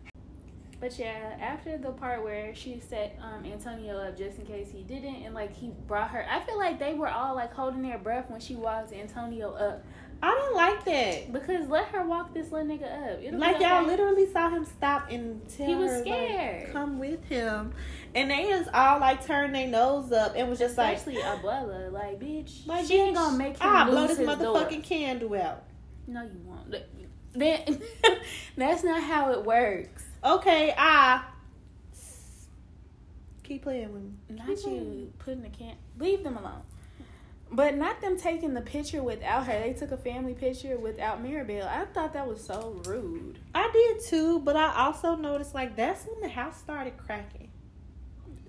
But 0.81 0.97
yeah, 0.99 1.37
after 1.41 1.77
the 1.77 1.91
part 1.91 2.23
where 2.23 2.55
she 2.55 2.81
set 2.81 3.19
um, 3.21 3.45
Antonio 3.45 3.99
up 3.99 4.17
just 4.17 4.39
in 4.39 4.47
case 4.47 4.71
he 4.73 4.83
didn't, 4.83 5.23
and 5.25 5.35
like 5.35 5.53
he 5.53 5.73
brought 5.87 6.11
her, 6.11 6.25
I 6.29 6.41
feel 6.41 6.59
like 6.59 6.79
they 6.79 6.95
were 6.95 7.09
all 7.09 7.35
like 7.35 7.53
holding 7.53 7.83
their 7.83 7.99
breath 7.99 8.31
when 8.31 8.41
she 8.41 8.55
walked 8.55 8.93
Antonio 8.93 9.53
up 9.53 9.85
I 10.21 10.35
didn't 10.35 10.57
like 10.57 10.85
that. 10.85 11.33
because 11.33 11.69
let 11.69 11.87
her 11.89 12.05
walk 12.05 12.35
this 12.35 12.51
little 12.51 12.67
nigga 12.67 13.13
up. 13.13 13.23
It'll 13.23 13.39
Like 13.39 13.61
y'all 13.61 13.87
literally 13.87 14.31
saw 14.33 14.49
him 14.51 14.65
stop 14.65 15.11
and 15.11 15.49
tell 15.49 15.67
He 15.67 15.75
was 15.77 15.91
her, 15.91 16.05
like, 16.05 16.73
come 16.73 16.99
with 16.99 17.25
him, 17.27 17.73
and 18.15 18.31
they 18.31 18.49
just 18.49 18.69
all 18.75 18.99
like 18.99 19.25
turned 19.25 19.55
their 19.55 19.69
nose 19.69 20.11
up 20.11 20.35
and 20.37 20.49
was 20.49 20.59
just 20.59 20.77
like, 20.77 20.97
Especially 20.97 21.23
Abuela, 21.23 21.93
like 21.93 22.19
bitch, 22.19 22.67
like 22.67 22.87
she 22.87 22.97
ain't 22.97 23.15
gonna 23.15 23.37
make 23.37 23.55
him 23.59 23.69
I'll 23.69 23.91
blow 23.91 24.07
this 24.07 24.19
his 24.19 24.29
motherfucking 24.29 24.71
door. 24.71 24.81
candle 24.83 25.35
out. 25.35 25.65
No, 26.07 26.23
you 26.23 26.41
won't. 26.45 26.75
That, 27.35 27.69
that's 28.57 28.83
not 28.83 29.03
how 29.03 29.31
it 29.33 29.45
works. 29.45 30.05
Okay, 30.25 30.75
I 30.77 31.23
keep 33.45 33.63
playing 33.63 33.93
with 33.93 34.03
me. 34.03 34.13
Not 34.31 34.49
you 34.67 35.13
putting 35.19 35.43
the 35.43 35.49
can. 35.49 35.77
Leave 35.99 36.25
them 36.25 36.37
alone. 36.37 36.63
But 37.51 37.77
not 37.77 38.01
them 38.01 38.19
taking 38.19 38.53
the 38.53 38.61
picture 38.61 39.03
without 39.03 39.47
her. 39.47 39.59
They 39.59 39.73
took 39.73 39.91
a 39.91 39.97
family 39.97 40.35
picture 40.35 40.77
without 40.77 41.23
Mirabel. 41.23 41.67
I 41.67 41.87
thought 41.87 42.13
that 42.13 42.29
was 42.29 42.45
so 42.45 42.81
rude. 42.85 43.39
I 43.55 43.71
did 43.73 44.05
too, 44.05 44.41
but 44.41 44.55
I 44.55 44.75
also 44.85 45.15
noticed 45.17 45.55
like 45.55 45.75
that's 45.75 46.05
when 46.07 46.21
the 46.21 46.29
house 46.29 46.59
started 46.59 46.99
cracking. 46.99 47.51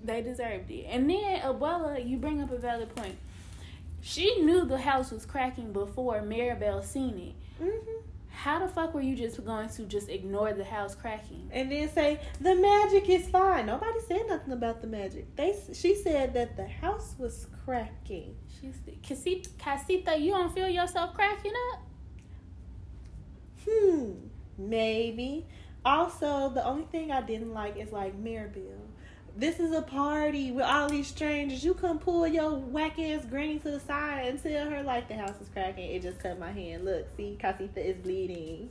They 0.04 0.22
deserved 0.22 0.70
it. 0.70 0.84
And 0.88 1.08
then 1.08 1.40
Abuela, 1.40 2.06
you 2.06 2.18
bring 2.18 2.42
up 2.42 2.50
a 2.50 2.58
valid 2.58 2.94
point. 2.94 3.16
She 4.02 4.42
knew 4.42 4.64
the 4.64 4.78
house 4.78 5.10
was 5.10 5.26
cracking 5.26 5.72
before 5.72 6.22
Mirabel 6.22 6.82
seen 6.82 7.18
it. 7.18 7.62
Mm-hmm. 7.62 8.00
How 8.30 8.58
the 8.58 8.68
fuck 8.68 8.94
were 8.94 9.02
you 9.02 9.16
just 9.16 9.44
going 9.44 9.68
to 9.68 9.82
just 9.84 10.08
ignore 10.08 10.52
the 10.52 10.64
house 10.64 10.94
cracking? 10.94 11.50
And 11.52 11.70
then 11.70 11.88
say 11.90 12.20
the 12.40 12.54
magic 12.54 13.08
is 13.08 13.28
fine. 13.28 13.66
Nobody 13.66 14.00
said 14.06 14.22
nothing 14.28 14.52
about 14.52 14.80
the 14.80 14.86
magic. 14.86 15.36
They 15.36 15.54
she 15.72 15.94
said 15.94 16.32
that 16.34 16.56
the 16.56 16.66
house 16.66 17.14
was 17.18 17.46
cracking. 17.64 18.36
She's 18.60 18.80
Casita, 19.02 19.50
Casita, 19.58 20.18
you 20.18 20.32
don't 20.32 20.54
feel 20.54 20.68
yourself 20.68 21.14
cracking 21.14 21.52
up? 21.72 21.80
Hmm, 23.68 24.12
maybe. 24.58 25.46
Also, 25.84 26.50
the 26.50 26.64
only 26.64 26.84
thing 26.84 27.10
I 27.10 27.22
didn't 27.22 27.52
like 27.52 27.76
is 27.76 27.92
like 27.92 28.14
Mirabel. 28.14 28.79
This 29.36 29.58
is 29.58 29.72
a 29.72 29.82
party 29.82 30.52
with 30.52 30.64
all 30.64 30.88
these 30.88 31.06
strangers. 31.06 31.64
You 31.64 31.74
come 31.74 31.98
pull 31.98 32.26
your 32.26 32.56
whack 32.56 32.98
ass 32.98 33.24
granny 33.24 33.58
to 33.60 33.70
the 33.70 33.80
side 33.80 34.26
and 34.26 34.42
tell 34.42 34.68
her 34.68 34.82
like 34.82 35.08
the 35.08 35.14
house 35.14 35.40
is 35.40 35.48
cracking. 35.48 35.90
It 35.90 36.02
just 36.02 36.18
cut 36.18 36.38
my 36.38 36.50
hand. 36.50 36.84
Look, 36.84 37.06
see, 37.16 37.38
Casita 37.40 37.80
is 37.80 37.96
bleeding. 37.96 38.70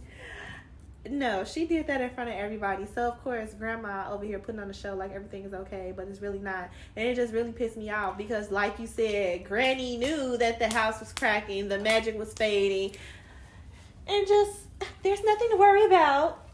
No, 1.10 1.46
she 1.46 1.66
did 1.66 1.88
that 1.88 2.02
in 2.02 2.10
front 2.10 2.30
of 2.30 2.36
everybody. 2.36 2.86
So 2.94 3.08
of 3.08 3.24
course, 3.24 3.54
grandma 3.54 4.12
over 4.12 4.26
here 4.26 4.38
putting 4.38 4.60
on 4.60 4.70
a 4.70 4.74
show 4.74 4.96
like 4.96 5.12
everything 5.14 5.44
is 5.46 5.54
okay, 5.54 5.94
but 5.96 6.08
it's 6.08 6.22
really 6.22 6.40
not. 6.40 6.70
And 6.96 7.08
it 7.08 7.16
just 7.16 7.34
really 7.34 7.54
pissed 7.54 7.78
me 7.78 7.90
off 7.90 8.18
because, 8.18 8.52
like 8.52 8.78
you 8.80 8.86
said, 8.86 9.46
Granny 9.46 9.98
knew 9.98 10.38
that 10.38 10.60
the 10.60 10.70
house 10.70 11.00
was 11.00 11.14
cracking, 11.14 11.70
the 11.70 11.80
magic 11.80 12.18
was 12.18 12.34
fading, 12.34 12.98
and 14.08 14.28
just 14.28 14.60
there's 15.04 15.24
nothing 15.24 15.50
to 15.52 15.58
worry 15.58 15.86
about. 15.86 16.49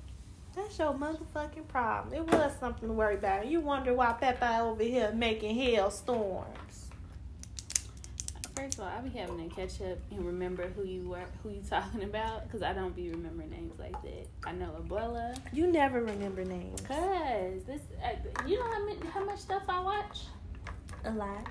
That's 0.55 0.79
your 0.79 0.93
motherfucking 0.93 1.67
problem. 1.67 2.13
It 2.13 2.31
was 2.31 2.51
something 2.59 2.87
to 2.87 2.93
worry 2.93 3.15
about. 3.15 3.47
You 3.47 3.59
wonder 3.59 3.93
why 3.93 4.15
Pepa 4.19 4.61
over 4.61 4.83
here 4.83 5.11
making 5.13 5.55
hailstorms. 5.55 6.87
First 8.55 8.75
of 8.75 8.85
all, 8.85 8.87
I 8.87 9.01
be 9.01 9.09
having 9.09 9.49
to 9.49 9.53
catch 9.53 9.81
up 9.81 9.97
and 10.11 10.25
remember 10.25 10.69
who 10.69 10.85
you 10.85 11.09
were, 11.09 11.25
who 11.43 11.49
you 11.49 11.61
talking 11.69 12.03
about, 12.03 12.47
because 12.47 12.63
I 12.63 12.71
don't 12.71 12.95
be 12.95 13.09
remembering 13.09 13.49
names 13.49 13.77
like 13.77 14.01
that. 14.01 14.27
I 14.45 14.53
know 14.53 14.73
Abuela. 14.81 15.37
You 15.51 15.67
never 15.67 16.01
remember 16.01 16.45
names. 16.45 16.79
Cause 16.81 17.63
this, 17.67 17.81
uh, 18.01 18.11
you 18.47 18.57
know 18.57 18.71
how 18.71 18.85
many, 18.85 18.99
how 19.07 19.25
much 19.25 19.39
stuff 19.39 19.63
I 19.67 19.81
watch? 19.81 20.21
A 21.03 21.11
lot. 21.11 21.47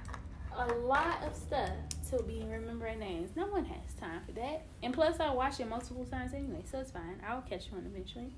A 0.57 0.67
lot 0.67 1.23
of 1.25 1.35
stuff 1.37 1.71
to 2.11 2.23
be 2.23 2.43
remembering 2.49 3.01
names. 3.01 3.37
No 3.37 3.49
one 3.49 3.67
has 3.67 3.93
time 4.01 4.23
for 4.25 4.33
that. 4.33 4.63
And 4.83 4.95
plus, 4.95 5.21
I 5.21 5.31
watch 5.31 5.61
it 5.61 5.69
multiple 5.69 6.07
times 6.07 6.33
anyway, 6.33 6.63
so 6.71 6.79
it's 6.81 6.91
fine. 6.91 7.21
I'll 7.29 7.43
catch 7.43 7.67
you 7.67 7.75
one 7.75 7.85
eventually. 7.85 8.33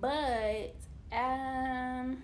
But 0.00 0.74
um, 1.10 2.18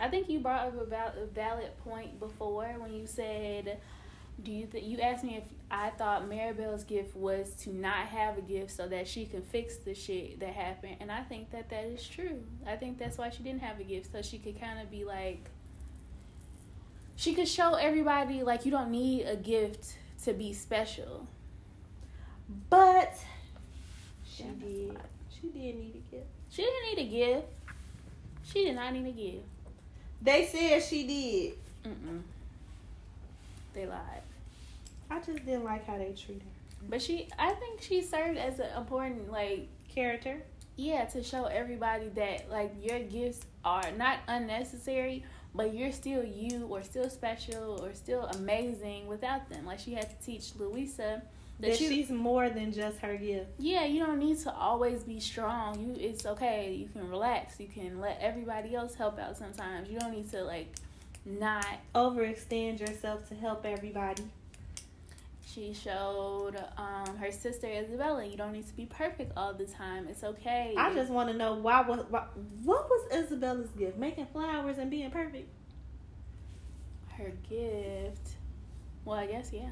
I 0.00 0.08
think 0.08 0.28
you 0.30 0.40
brought 0.40 0.68
up 0.68 0.80
about 0.80 1.18
a 1.18 1.26
valid 1.26 1.76
point 1.84 2.18
before 2.18 2.74
when 2.78 2.94
you 2.94 3.06
said, 3.06 3.78
"Do 4.42 4.50
you 4.50 4.66
think?" 4.66 4.86
You 4.86 5.00
asked 5.00 5.22
me 5.22 5.36
if 5.36 5.44
I 5.70 5.90
thought 5.90 6.28
Maribel's 6.28 6.84
gift 6.84 7.14
was 7.14 7.52
to 7.62 7.74
not 7.74 8.06
have 8.06 8.38
a 8.38 8.40
gift 8.40 8.70
so 8.70 8.88
that 8.88 9.06
she 9.06 9.26
can 9.26 9.42
fix 9.42 9.76
the 9.76 9.94
shit 9.94 10.40
that 10.40 10.54
happened, 10.54 10.96
and 11.00 11.12
I 11.12 11.22
think 11.22 11.50
that 11.50 11.68
that 11.68 11.84
is 11.84 12.06
true. 12.06 12.42
I 12.66 12.76
think 12.76 12.98
that's 12.98 13.18
why 13.18 13.28
she 13.30 13.42
didn't 13.42 13.62
have 13.62 13.78
a 13.78 13.84
gift 13.84 14.12
so 14.12 14.22
she 14.22 14.38
could 14.38 14.58
kind 14.58 14.80
of 14.80 14.90
be 14.90 15.04
like. 15.04 15.50
She 17.16 17.34
could 17.34 17.48
show 17.48 17.74
everybody 17.74 18.42
like 18.42 18.64
you 18.64 18.70
don't 18.70 18.90
need 18.90 19.26
a 19.26 19.36
gift 19.36 19.94
to 20.24 20.32
be 20.32 20.54
special. 20.54 21.28
But 22.70 23.14
she 24.24 24.44
did. 24.44 24.98
She 25.42 25.48
did 25.48 25.76
need 25.76 25.94
a 25.96 26.10
gift. 26.14 26.26
She 26.50 26.62
didn't 26.62 26.96
need 26.96 27.06
a 27.06 27.10
gift. 27.10 27.46
She 28.44 28.64
did 28.64 28.76
not 28.76 28.92
need 28.94 29.06
a 29.06 29.12
gift. 29.12 29.44
They 30.22 30.46
said 30.46 30.82
she 30.82 31.04
did. 31.06 31.90
Mm-mm. 31.90 32.22
They 33.74 33.86
lied. 33.86 34.22
I 35.10 35.18
just 35.18 35.44
didn't 35.44 35.64
like 35.64 35.86
how 35.86 35.98
they 35.98 36.12
treated 36.12 36.42
her. 36.42 36.86
But 36.88 37.02
she, 37.02 37.28
I 37.38 37.50
think 37.52 37.82
she 37.82 38.02
served 38.02 38.38
as 38.38 38.58
an 38.58 38.68
important, 38.76 39.30
like, 39.30 39.68
Character. 39.88 40.42
yeah, 40.76 41.04
to 41.06 41.22
show 41.22 41.44
everybody 41.44 42.08
that, 42.10 42.50
like, 42.50 42.72
your 42.82 43.00
gifts 43.00 43.40
are 43.64 43.90
not 43.96 44.20
unnecessary, 44.28 45.24
but 45.54 45.74
you're 45.74 45.92
still 45.92 46.24
you 46.24 46.66
or 46.70 46.82
still 46.82 47.10
special 47.10 47.82
or 47.84 47.94
still 47.94 48.24
amazing 48.24 49.06
without 49.06 49.48
them. 49.50 49.66
Like, 49.66 49.78
she 49.80 49.92
had 49.94 50.08
to 50.08 50.24
teach 50.26 50.54
Luisa 50.56 51.22
That 51.62 51.70
that 51.70 51.80
you, 51.80 51.88
she's 51.88 52.10
more 52.10 52.50
than 52.50 52.72
just 52.72 52.98
her 52.98 53.16
gift. 53.16 53.52
yeah, 53.58 53.84
you 53.84 54.04
don't 54.04 54.18
need 54.18 54.38
to 54.40 54.52
always 54.52 55.04
be 55.04 55.18
strong. 55.20 55.78
You, 55.80 55.96
it's 55.98 56.26
okay. 56.26 56.74
You 56.74 56.88
can 56.88 57.08
relax. 57.08 57.58
You 57.58 57.68
can 57.68 58.00
let 58.00 58.18
everybody 58.20 58.74
else 58.74 58.94
help 58.94 59.18
out 59.18 59.38
sometimes. 59.38 59.88
You 59.88 59.98
don't 59.98 60.12
need 60.12 60.30
to, 60.32 60.42
like, 60.42 60.74
not 61.24 61.66
Overextend 61.94 62.80
yourself 62.80 63.28
to 63.28 63.34
help 63.36 63.64
everybody. 63.64 64.24
She 65.46 65.72
showed 65.74 66.56
um, 66.78 67.16
her 67.18 67.30
sister 67.30 67.66
Isabela, 67.66 68.28
you 68.30 68.36
don't 68.36 68.52
need 68.52 68.66
to 68.66 68.74
be 68.74 68.86
perfect 68.86 69.32
all 69.36 69.52
the 69.52 69.66
time. 69.66 70.08
It's 70.08 70.24
okay. 70.24 70.74
I 70.76 70.94
just 70.94 71.10
want 71.10 71.30
to 71.30 71.36
know 71.36 71.54
why 71.54 71.82
was 71.82 72.00
why, 72.08 72.24
what 72.64 72.88
was 72.88 73.12
Isabela's 73.12 73.70
gift? 73.78 73.98
Making 73.98 74.26
flowers 74.32 74.78
and 74.78 74.90
being 74.90 75.10
perfect. 75.10 75.48
her 77.18 77.32
gift. 77.48 78.30
Well, 79.04 79.18
I 79.18 79.26
guess 79.26 79.50
yeah. 79.52 79.70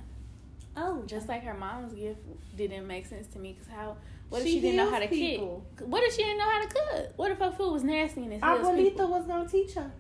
Oh, 0.77 1.03
Just 1.07 1.29
like 1.29 1.43
her 1.45 1.55
mom's 1.55 1.93
gift 1.95 2.21
didn't 2.57 2.87
make 2.87 3.07
sense 3.07 3.27
to 3.29 3.39
me 3.39 3.53
because 3.53 3.69
how? 3.73 3.97
What 4.29 4.43
if 4.43 4.47
She 4.47 4.55
she, 4.55 4.61
didn't 4.61 4.77
know 4.77 4.91
how 4.91 5.01
to 5.01 5.09
people. 5.09 5.67
cook? 5.77 5.89
What 5.89 6.05
if 6.05 6.15
she 6.15 6.23
didn't 6.23 6.39
know 6.39 6.49
how 6.49 6.61
to 6.63 6.69
cook? 6.69 7.13
What 7.17 7.31
if 7.33 7.39
her 7.39 7.51
food 7.51 7.73
was 7.73 7.83
nasty 7.83 8.23
and 8.23 8.33
it 8.33 8.41
people? 8.41 8.49
Abuelita 8.57 9.09
was 9.09 9.27
gonna 9.27 9.49
teach 9.49 9.75
her. 9.75 9.91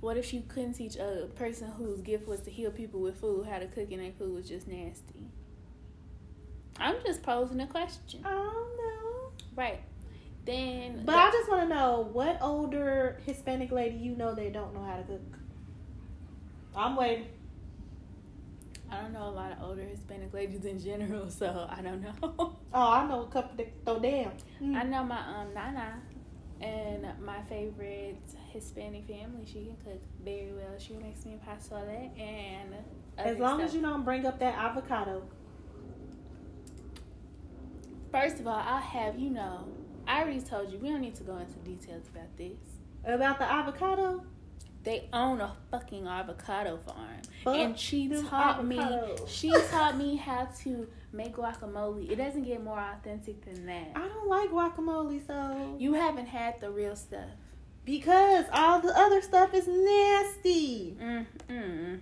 What 0.00 0.16
if 0.16 0.24
she 0.24 0.40
couldn't 0.42 0.74
teach 0.74 0.96
a 0.96 1.28
person 1.34 1.68
whose 1.72 2.00
gift 2.02 2.28
was 2.28 2.40
to 2.42 2.50
heal 2.50 2.70
people 2.70 3.00
with 3.00 3.16
food 3.20 3.46
how 3.46 3.58
to 3.58 3.66
cook 3.66 3.90
and 3.90 4.00
their 4.00 4.12
food 4.12 4.32
was 4.32 4.48
just 4.48 4.68
nasty? 4.68 5.26
I'm 6.78 6.94
just 7.04 7.22
posing 7.24 7.60
a 7.60 7.66
question. 7.66 8.20
I 8.24 8.30
don't 8.30 8.76
know. 8.76 9.30
Right. 9.56 9.80
Then 10.44 11.02
But 11.04 11.16
I 11.16 11.30
just 11.32 11.50
want 11.50 11.68
to 11.68 11.74
know 11.74 12.08
what 12.12 12.38
older 12.40 13.20
Hispanic 13.26 13.72
lady 13.72 13.96
you 13.96 14.14
know 14.14 14.34
they 14.34 14.50
don't 14.50 14.72
know 14.72 14.84
how 14.84 14.96
to 14.96 15.02
cook. 15.02 15.20
I'm 16.76 16.94
waiting. 16.94 17.26
I 18.90 19.02
don't 19.02 19.12
know 19.12 19.28
a 19.28 19.30
lot 19.30 19.52
of 19.52 19.62
older 19.62 19.82
Hispanic 19.82 20.32
ladies 20.32 20.64
in 20.64 20.78
general, 20.80 21.30
so 21.40 21.66
I 21.70 21.82
don't 21.82 22.02
know. 22.02 22.56
Oh, 22.72 22.92
I 22.92 23.06
know 23.06 23.22
a 23.22 23.26
couple 23.26 23.56
that 23.56 23.72
throw 23.84 23.98
down. 23.98 24.32
Mm. 24.62 24.76
I 24.76 24.82
know 24.84 25.04
my 25.04 25.18
um 25.18 25.54
Nana 25.54 26.00
and 26.60 27.06
my 27.24 27.40
favorite 27.42 28.22
Hispanic 28.50 29.06
family. 29.06 29.44
She 29.44 29.64
can 29.64 29.76
cook 29.84 30.02
very 30.24 30.52
well. 30.52 30.78
She 30.78 30.94
makes 30.94 31.24
me 31.24 31.38
pozole 31.46 32.20
and 32.20 32.74
As 33.16 33.38
long 33.38 33.60
as 33.60 33.74
you 33.74 33.80
don't 33.80 34.04
bring 34.04 34.26
up 34.26 34.38
that 34.40 34.54
avocado. 34.54 35.22
First 38.10 38.40
of 38.40 38.46
all, 38.46 38.62
I'll 38.64 38.80
have 38.80 39.18
you 39.18 39.30
know. 39.30 39.66
I 40.06 40.22
already 40.22 40.40
told 40.40 40.72
you 40.72 40.78
we 40.78 40.88
don't 40.88 41.02
need 41.02 41.16
to 41.16 41.22
go 41.22 41.36
into 41.36 41.58
details 41.58 42.08
about 42.08 42.34
this. 42.38 42.56
About 43.04 43.38
the 43.38 43.44
avocado? 43.44 44.24
They 44.88 45.06
own 45.12 45.42
a 45.42 45.54
fucking 45.70 46.06
avocado 46.08 46.78
farm, 46.78 47.20
Fuck 47.44 47.56
and 47.56 47.78
she 47.78 48.08
taught 48.08 48.64
me. 48.64 48.80
She 49.26 49.50
taught 49.70 49.98
me 49.98 50.16
how 50.16 50.48
to 50.62 50.88
make 51.12 51.36
guacamole. 51.36 52.10
It 52.10 52.16
doesn't 52.16 52.44
get 52.44 52.64
more 52.64 52.80
authentic 52.80 53.44
than 53.44 53.66
that. 53.66 53.88
I 53.94 54.08
don't 54.08 54.28
like 54.28 54.50
guacamole, 54.50 55.26
so. 55.26 55.76
You 55.78 55.92
haven't 55.92 56.24
had 56.24 56.58
the 56.62 56.70
real 56.70 56.96
stuff. 56.96 57.28
Because 57.84 58.46
all 58.50 58.80
the 58.80 58.98
other 58.98 59.20
stuff 59.20 59.52
is 59.52 59.68
nasty. 59.68 60.96
Mm, 60.98 61.26
mm. 61.50 62.00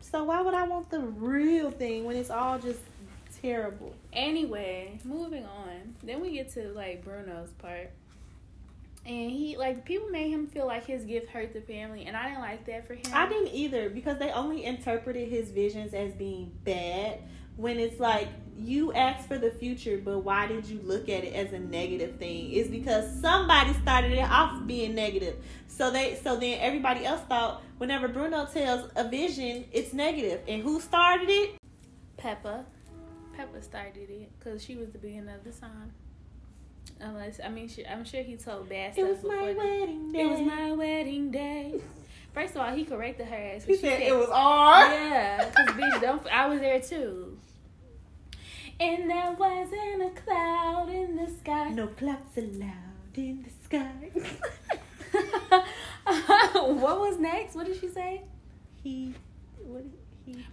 So 0.00 0.24
why 0.24 0.42
would 0.42 0.52
I 0.52 0.64
want 0.64 0.90
the 0.90 1.00
real 1.00 1.70
thing 1.70 2.04
when 2.04 2.16
it's 2.16 2.28
all 2.28 2.58
just 2.58 2.80
terrible? 3.40 3.94
Anyway, 4.12 4.98
moving 5.04 5.46
on. 5.46 5.96
Then 6.02 6.20
we 6.20 6.32
get 6.32 6.52
to 6.52 6.70
like 6.74 7.02
Bruno's 7.02 7.52
part. 7.52 7.92
And 9.04 9.30
he 9.30 9.56
like 9.56 9.84
people 9.84 10.08
made 10.10 10.30
him 10.30 10.46
feel 10.46 10.66
like 10.66 10.86
his 10.86 11.04
gift 11.04 11.28
hurt 11.30 11.52
the 11.52 11.60
family 11.60 12.04
and 12.04 12.16
I 12.16 12.28
didn't 12.28 12.40
like 12.40 12.64
that 12.66 12.86
for 12.86 12.94
him. 12.94 13.02
I 13.12 13.28
didn't 13.28 13.52
either 13.52 13.90
because 13.90 14.18
they 14.18 14.30
only 14.30 14.64
interpreted 14.64 15.28
his 15.28 15.50
visions 15.50 15.92
as 15.92 16.12
being 16.12 16.52
bad 16.64 17.18
when 17.56 17.78
it's 17.78 17.98
like 17.98 18.28
you 18.56 18.92
asked 18.92 19.26
for 19.26 19.38
the 19.38 19.50
future, 19.50 20.00
but 20.02 20.20
why 20.20 20.46
did 20.46 20.66
you 20.66 20.80
look 20.84 21.08
at 21.08 21.24
it 21.24 21.34
as 21.34 21.52
a 21.52 21.58
negative 21.58 22.16
thing? 22.16 22.52
It's 22.52 22.68
because 22.68 23.20
somebody 23.20 23.72
started 23.74 24.12
it 24.12 24.28
off 24.28 24.66
being 24.66 24.94
negative. 24.94 25.36
So 25.68 25.90
they 25.90 26.14
so 26.22 26.36
then 26.36 26.58
everybody 26.60 27.04
else 27.04 27.22
thought 27.22 27.62
whenever 27.78 28.08
Bruno 28.08 28.46
tells 28.46 28.90
a 28.94 29.08
vision, 29.08 29.64
it's 29.72 29.92
negative. 29.92 30.40
And 30.46 30.62
who 30.62 30.80
started 30.80 31.28
it? 31.28 31.56
Pepa. 32.18 32.64
Pepa 33.36 33.62
started 33.62 34.10
it 34.10 34.30
because 34.38 34.62
she 34.62 34.76
was 34.76 34.90
the 34.90 34.98
beginning 34.98 35.34
of 35.34 35.42
the 35.44 35.52
song. 35.52 35.92
Unless 37.02 37.40
I 37.44 37.48
mean, 37.48 37.68
she, 37.68 37.84
I'm 37.86 38.04
sure 38.04 38.22
he 38.22 38.36
told 38.36 38.68
bad 38.68 38.94
stuff. 38.94 39.04
It 39.04 39.10
was 39.10 39.22
my 39.24 39.52
the- 39.52 39.58
wedding 39.58 40.12
day. 40.12 40.20
It 40.20 40.26
was 40.30 40.40
my 40.40 40.72
wedding 40.72 41.30
day. 41.30 41.80
First 42.32 42.54
of 42.54 42.62
all, 42.62 42.72
he 42.74 42.84
corrected 42.84 43.26
her 43.26 43.36
ass. 43.36 43.64
He 43.64 43.74
she 43.74 43.80
said 43.80 44.00
it 44.00 44.14
was 44.14 44.28
ours. 44.32 44.88
Yeah, 44.90 45.50
because 45.50 45.74
bitch, 45.74 46.00
don't. 46.00 46.26
I 46.28 46.46
was 46.46 46.60
there 46.60 46.80
too. 46.80 47.36
And 48.80 49.10
there 49.10 49.32
wasn't 49.32 50.02
a 50.02 50.10
cloud 50.24 50.88
in 50.88 51.16
the 51.16 51.30
sky. 51.30 51.70
No 51.70 51.88
clouds 51.88 52.36
allowed 52.36 53.16
in 53.16 53.44
the 53.44 53.50
sky. 53.64 54.10
what 56.04 56.98
was 56.98 57.18
next? 57.18 57.54
What 57.54 57.66
did 57.66 57.78
she 57.80 57.88
say? 57.88 58.22
he 58.82 59.14
what, 59.64 59.84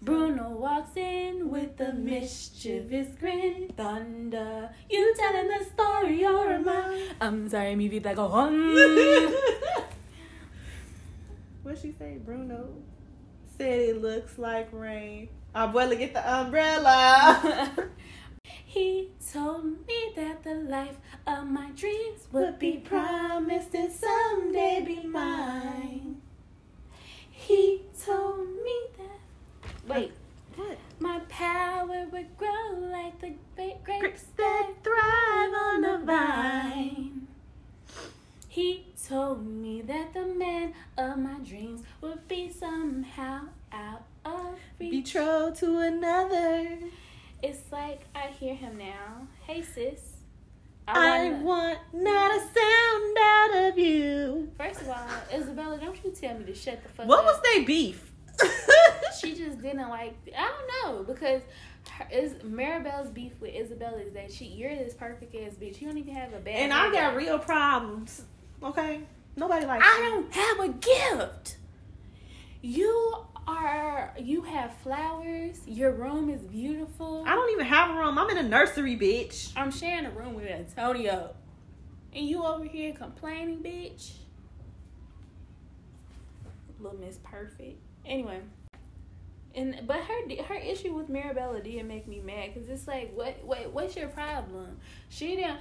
Bruno 0.01 0.49
walks 0.49 0.97
in 0.97 1.49
with 1.49 1.79
a 1.79 1.93
mischievous 1.93 3.07
grin. 3.19 3.71
Thunder, 3.75 4.69
you 4.89 5.13
telling 5.17 5.47
the 5.47 5.65
story 5.65 6.25
or 6.25 6.59
mine? 6.59 7.01
I? 7.21 7.27
I'm 7.27 7.49
sorry, 7.49 7.75
mi 7.75 7.87
vida 7.87 8.15
go 8.15 8.25
on. 8.27 8.73
what 11.63 11.77
she 11.77 11.93
say? 11.99 12.17
Bruno 12.25 12.73
said 13.57 13.79
it 13.79 14.01
looks 14.01 14.37
like 14.37 14.69
rain. 14.71 15.29
Ah, 15.53 15.67
Abuela, 15.71 15.97
get 15.97 16.13
the 16.13 16.23
umbrella. 16.23 17.89
he 18.65 19.09
told 19.33 19.65
me 19.87 20.13
that 20.15 20.43
the 20.43 20.55
life 20.55 20.97
of 21.27 21.47
my 21.47 21.71
dreams 21.71 22.27
would 22.31 22.57
be 22.59 22.77
promised 22.77 23.73
and 23.73 23.91
someday 23.91 24.83
be 24.85 25.05
mine. 25.05 26.21
He 27.29 27.81
told 28.05 28.47
me 28.47 28.75
that. 28.97 28.98
Wait. 29.89 30.11
What? 30.55 30.77
My 30.99 31.19
power 31.29 32.05
would 32.11 32.37
grow 32.37 32.77
like 32.91 33.19
the 33.21 33.33
grapes, 33.55 33.79
Grapes 33.85 34.23
that 34.37 34.69
thrive 34.83 35.53
on 35.53 35.81
the 35.81 35.97
vine. 36.05 37.27
He 38.47 38.85
told 39.07 39.45
me 39.45 39.81
that 39.83 40.13
the 40.13 40.25
man 40.25 40.73
of 40.97 41.17
my 41.17 41.39
dreams 41.39 41.81
would 42.01 42.27
be 42.27 42.51
somehow 42.51 43.41
out 43.71 44.03
of 44.25 44.55
reach. 44.79 45.05
Betrothed 45.05 45.59
to 45.59 45.79
another. 45.79 46.77
It's 47.41 47.71
like 47.71 48.01
I 48.13 48.27
hear 48.27 48.55
him 48.55 48.77
now. 48.77 49.27
Hey 49.47 49.61
sis. 49.61 50.01
I 50.87 51.29
wanna- 51.29 51.43
want 51.45 51.79
not 51.93 52.31
a 52.35 52.39
sound 52.39 53.17
out 53.21 53.69
of 53.71 53.77
you. 53.77 54.51
First 54.57 54.81
of 54.81 54.89
all, 54.89 55.07
Isabela, 55.31 55.79
don't 55.79 56.03
you 56.03 56.11
tell 56.11 56.37
me 56.37 56.45
to 56.45 56.55
shut 56.55 56.81
the 56.83 56.89
fuck 56.89 57.07
What 57.07 57.19
up. 57.19 57.25
was 57.25 57.41
they 57.43 57.63
beef? 57.63 58.08
she 59.19 59.35
just 59.35 59.61
didn't 59.61 59.89
like 59.89 60.15
I 60.37 60.51
don't 60.51 60.97
know 60.97 61.03
because 61.03 61.41
her, 61.91 62.07
is 62.11 62.33
Maribel's 62.43 63.09
beef 63.09 63.33
with 63.39 63.53
Isabela 63.53 64.05
is 64.05 64.13
that 64.13 64.31
she 64.31 64.45
you're 64.45 64.75
this 64.75 64.93
perfect 64.93 65.35
ass 65.35 65.53
bitch. 65.53 65.81
You 65.81 65.87
don't 65.87 65.97
even 65.97 66.15
have 66.15 66.33
a 66.33 66.39
bad 66.39 66.55
and 66.55 66.73
I 66.73 66.91
got 66.91 67.15
real 67.15 67.39
problems. 67.39 68.23
Okay, 68.61 69.01
nobody 69.35 69.65
likes. 69.65 69.85
I 69.85 69.97
you. 69.97 70.09
don't 70.09 70.33
have 70.33 70.59
a 70.59 70.73
gift. 70.73 71.57
You 72.61 73.25
are 73.47 74.13
you 74.19 74.41
have 74.43 74.75
flowers. 74.77 75.61
Your 75.65 75.91
room 75.91 76.29
is 76.29 76.41
beautiful. 76.41 77.23
I 77.25 77.35
don't 77.35 77.51
even 77.51 77.65
have 77.65 77.95
a 77.95 77.99
room. 77.99 78.17
I'm 78.17 78.29
in 78.29 78.37
a 78.37 78.47
nursery, 78.47 78.97
bitch. 78.97 79.51
I'm 79.55 79.71
sharing 79.71 80.05
a 80.05 80.11
room 80.11 80.33
with 80.35 80.47
Antonio. 80.47 81.35
And 82.13 82.27
you 82.27 82.43
over 82.43 82.65
here 82.65 82.93
complaining, 82.93 83.59
bitch. 83.59 84.13
Little 86.79 86.97
Miss 86.97 87.17
Perfect. 87.17 87.79
Anyway. 88.05 88.39
And 89.55 89.81
but 89.87 89.97
her 89.97 90.43
her 90.43 90.55
issue 90.55 90.93
with 90.93 91.09
Mirabella 91.09 91.61
did 91.61 91.85
make 91.85 92.07
me 92.07 92.19
mad 92.19 92.53
because 92.53 92.69
it's 92.69 92.87
like 92.87 93.11
what 93.15 93.43
what 93.43 93.73
what's 93.73 93.95
your 93.95 94.07
problem? 94.07 94.77
She 95.09 95.35
didn't 95.35 95.57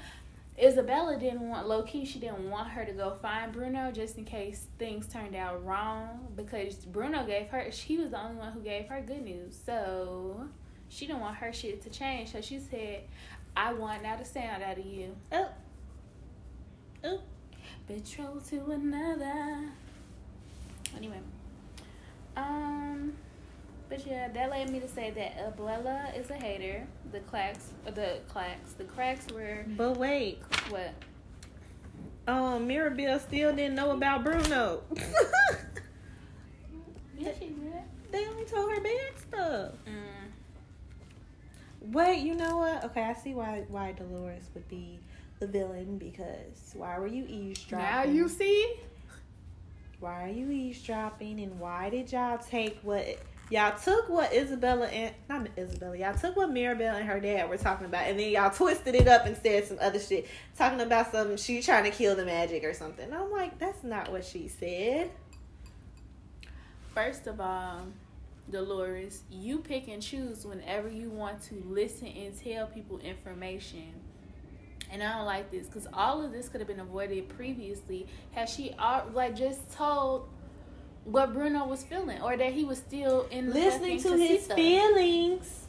Isabela 0.60 1.18
didn't 1.18 1.48
want 1.48 1.68
low 1.68 1.82
key. 1.84 2.04
She 2.04 2.18
didn't 2.18 2.50
want 2.50 2.68
her 2.70 2.84
to 2.84 2.92
go 2.92 3.16
find 3.22 3.52
Bruno 3.52 3.92
just 3.92 4.18
in 4.18 4.24
case 4.24 4.66
things 4.78 5.06
turned 5.06 5.36
out 5.36 5.64
wrong 5.64 6.28
because 6.34 6.74
Bruno 6.74 7.24
gave 7.24 7.48
her. 7.48 7.70
She 7.70 7.96
was 7.96 8.10
the 8.10 8.20
only 8.20 8.36
one 8.36 8.52
who 8.52 8.60
gave 8.60 8.86
her 8.86 9.00
good 9.00 9.22
news, 9.22 9.56
so 9.64 10.48
she 10.88 11.06
didn't 11.06 11.20
want 11.20 11.36
her 11.36 11.52
shit 11.52 11.80
to 11.82 11.90
change. 11.90 12.32
So 12.32 12.40
she 12.40 12.58
said, 12.58 13.04
"I 13.56 13.72
want 13.72 14.02
now 14.02 14.14
a 14.14 14.24
sound 14.24 14.62
out 14.64 14.78
of 14.78 14.84
you." 14.84 15.14
Oh. 15.30 15.48
Oh. 17.04 17.20
Betrothed 17.86 18.48
to 18.48 18.70
another. 18.72 19.70
Anyway, 20.96 21.20
um, 22.38 23.12
but 23.88 24.06
yeah, 24.06 24.28
that 24.28 24.50
led 24.50 24.70
me 24.70 24.80
to 24.80 24.88
say 24.88 25.10
that 25.10 25.56
Abuela 25.56 26.16
is 26.18 26.30
a 26.30 26.34
hater. 26.36 26.86
The 27.12 27.20
clacks, 27.20 27.72
uh, 27.86 27.90
the 27.90 28.18
clacks, 28.28 28.72
the 28.72 28.84
cracks 28.84 29.26
were 29.32 29.64
But 29.76 29.96
wait, 29.96 30.42
what? 30.68 30.92
um, 32.26 32.66
Mirabel 32.66 33.18
still 33.18 33.54
didn't 33.54 33.74
know 33.74 33.90
about 33.92 34.24
Bruno. 34.24 34.82
Yeah, 37.20 37.32
she 37.36 37.46
did. 37.46 37.72
they 38.12 38.26
only 38.28 38.44
told 38.44 38.70
her 38.70 38.80
bad 38.80 39.18
stuff. 39.18 39.72
Mm. 39.88 41.92
Wait, 41.92 42.20
you 42.20 42.34
know 42.36 42.58
what? 42.58 42.84
Okay, 42.84 43.02
I 43.02 43.12
see 43.14 43.34
why 43.34 43.64
why 43.68 43.90
Dolores 43.92 44.44
would 44.54 44.68
be 44.68 45.00
the 45.40 45.48
villain 45.48 45.98
because 45.98 46.74
why 46.74 46.96
were 47.00 47.08
you 47.08 47.24
eavesdropping? 47.26 47.86
Now 47.88 48.04
you 48.04 48.28
see. 48.28 48.76
Why 50.00 50.24
are 50.24 50.32
you 50.32 50.50
eavesdropping 50.50 51.40
and 51.40 51.58
why 51.58 51.90
did 51.90 52.12
y'all 52.12 52.38
take 52.38 52.78
what 52.82 53.04
y'all 53.50 53.76
took 53.76 54.08
what 54.08 54.30
Isabela 54.30 54.92
and 54.92 55.14
not 55.28 55.44
Isabela 55.56 55.98
y'all 55.98 56.14
took 56.14 56.36
what 56.36 56.50
Mirabel 56.50 56.96
and 56.96 57.06
her 57.06 57.18
dad 57.18 57.48
were 57.48 57.56
talking 57.56 57.86
about 57.86 58.06
and 58.06 58.18
then 58.18 58.30
y'all 58.30 58.50
twisted 58.50 58.94
it 58.94 59.08
up 59.08 59.26
and 59.26 59.36
said 59.36 59.66
some 59.66 59.78
other 59.80 59.98
shit 59.98 60.28
talking 60.56 60.80
about 60.80 61.10
some 61.10 61.36
she 61.36 61.62
trying 61.62 61.84
to 61.84 61.90
kill 61.90 62.14
the 62.14 62.24
magic 62.24 62.62
or 62.62 62.74
something. 62.74 63.12
I'm 63.12 63.30
like 63.32 63.58
that's 63.58 63.82
not 63.82 64.12
what 64.12 64.24
she 64.24 64.48
said. 64.48 65.10
First 66.94 67.26
of 67.26 67.40
all, 67.40 67.86
Dolores, 68.50 69.22
you 69.30 69.58
pick 69.58 69.88
and 69.88 70.02
choose 70.02 70.44
whenever 70.44 70.88
you 70.88 71.10
want 71.10 71.42
to 71.44 71.62
listen 71.66 72.08
and 72.08 72.36
tell 72.38 72.66
people 72.66 72.98
information. 73.00 73.94
And 74.90 75.02
I 75.02 75.16
don't 75.16 75.26
like 75.26 75.50
this 75.50 75.66
because 75.66 75.86
all 75.92 76.24
of 76.24 76.32
this 76.32 76.48
could 76.48 76.60
have 76.60 76.68
been 76.68 76.80
avoided 76.80 77.28
previously 77.28 78.06
had 78.32 78.48
she 78.48 78.74
like 79.12 79.36
just 79.36 79.70
told 79.72 80.28
what 81.04 81.32
Bruno 81.32 81.66
was 81.66 81.84
feeling 81.84 82.20
or 82.22 82.36
that 82.36 82.52
he 82.52 82.64
was 82.64 82.78
still 82.78 83.26
in 83.30 83.46
the 83.46 83.54
Listening 83.54 84.02
to 84.02 84.16
his 84.16 84.46
feelings. 84.46 85.66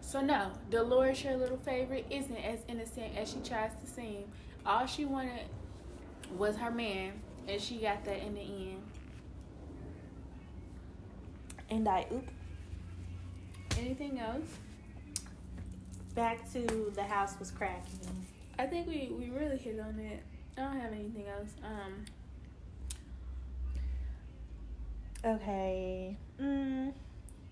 So 0.00 0.20
no, 0.20 0.50
Dolores, 0.68 1.24
your 1.24 1.36
little 1.36 1.56
favorite, 1.56 2.06
isn't 2.10 2.36
as 2.36 2.60
innocent 2.68 3.16
as 3.16 3.30
she 3.30 3.38
tries 3.38 3.70
to 3.80 3.86
seem. 3.86 4.24
All 4.66 4.84
she 4.84 5.06
wanted 5.06 5.46
was 6.36 6.56
her 6.56 6.70
man, 6.70 7.12
and 7.48 7.60
she 7.60 7.78
got 7.78 8.04
that 8.04 8.18
in 8.18 8.34
the 8.34 8.40
end. 8.42 8.82
And 11.70 11.88
I 11.88 12.06
oop 12.12 12.28
Anything 13.78 14.18
else? 14.18 14.46
Back 16.14 16.50
to 16.52 16.92
the 16.94 17.02
house 17.02 17.34
was 17.38 17.50
cracking. 17.50 17.98
I 18.58 18.66
think 18.66 18.86
we, 18.86 19.10
we 19.18 19.30
really 19.30 19.56
hit 19.56 19.80
on 19.80 19.98
it. 19.98 20.22
I 20.56 20.62
don't 20.62 20.80
have 20.80 20.92
anything 20.92 21.26
else. 21.28 21.50
Um, 21.64 22.04
Okay. 25.24 26.16
Mm. 26.40 26.92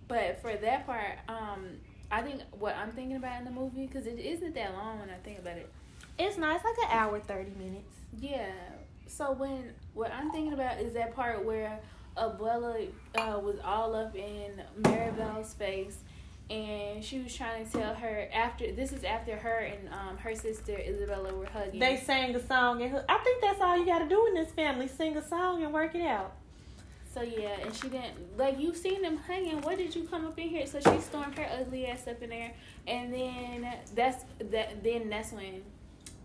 but 0.09 0.42
for 0.42 0.53
that 0.57 0.87
part, 0.87 1.18
um, 1.29 1.66
I 2.11 2.20
think 2.23 2.42
what 2.59 2.75
I'm 2.77 2.90
thinking 2.90 3.14
about 3.16 3.38
in 3.38 3.44
the 3.44 3.53
movie 3.53 3.87
because 3.87 4.07
it 4.09 4.18
isn't 4.18 4.55
that 4.57 4.73
long 4.75 4.99
when 4.99 5.09
I 5.09 5.14
think 5.23 5.38
about 5.38 5.57
it. 5.57 5.70
It's 6.18 6.37
nice, 6.37 6.61
like 6.64 6.77
an 6.90 6.99
hour 6.99 7.20
thirty 7.20 7.53
minutes. 7.53 7.94
Yeah. 8.18 8.51
So 9.07 9.31
when 9.33 9.73
what 9.94 10.11
I'm 10.12 10.33
thinking 10.33 10.53
about 10.53 10.81
is 10.81 10.92
that 10.94 11.14
part 11.14 11.44
where 11.44 11.79
Abuela 12.16 12.88
uh, 13.16 13.38
was 13.38 13.59
all 13.64 13.94
up 13.94 14.16
in 14.16 14.61
Maribel's 14.83 15.55
face, 15.55 15.99
and 16.51 17.05
she 17.05 17.21
was 17.21 17.35
trying 17.35 17.65
to 17.65 17.71
tell 17.71 17.95
her 17.95 18.29
after 18.35 18.73
this 18.73 18.93
is 18.93 19.05
after 19.05 19.37
her 19.37 19.59
and 19.59 19.89
um, 19.89 20.17
her 20.19 20.35
sister 20.35 20.73
Isabela 20.73 21.33
were 21.33 21.47
hugging. 21.47 21.79
They 21.79 21.97
sang 21.97 22.35
a 22.35 22.45
song, 22.45 22.83
and 22.83 23.03
I 23.09 23.19
think 23.19 23.41
that's 23.41 23.61
all 23.61 23.79
you 23.79 23.87
got 23.87 24.01
to 24.01 24.09
do 24.09 24.27
in 24.27 24.35
this 24.35 24.51
family: 24.51 24.89
sing 24.89 25.17
a 25.17 25.27
song 25.27 25.63
and 25.63 25.73
work 25.73 25.95
it 25.95 26.05
out. 26.05 26.35
So 27.15 27.23
yeah, 27.23 27.57
and 27.65 27.75
she 27.75 27.89
didn't 27.89 28.37
like 28.37 28.59
you 28.59 28.75
seen 28.75 29.03
them 29.03 29.17
hanging. 29.17 29.61
What 29.63 29.79
did 29.79 29.95
you 29.95 30.05
come 30.05 30.27
up 30.27 30.39
in 30.39 30.49
here? 30.49 30.67
So 30.67 30.81
she 30.81 31.01
stormed 31.01 31.39
her 31.39 31.49
ugly 31.61 31.87
ass 31.87 32.07
up 32.09 32.21
in 32.23 32.31
there, 32.31 32.53
and 32.87 33.13
then 33.13 33.67
that's 33.95 34.25
that. 34.51 34.83
Then 34.83 35.09
that's 35.09 35.33
when 35.33 35.63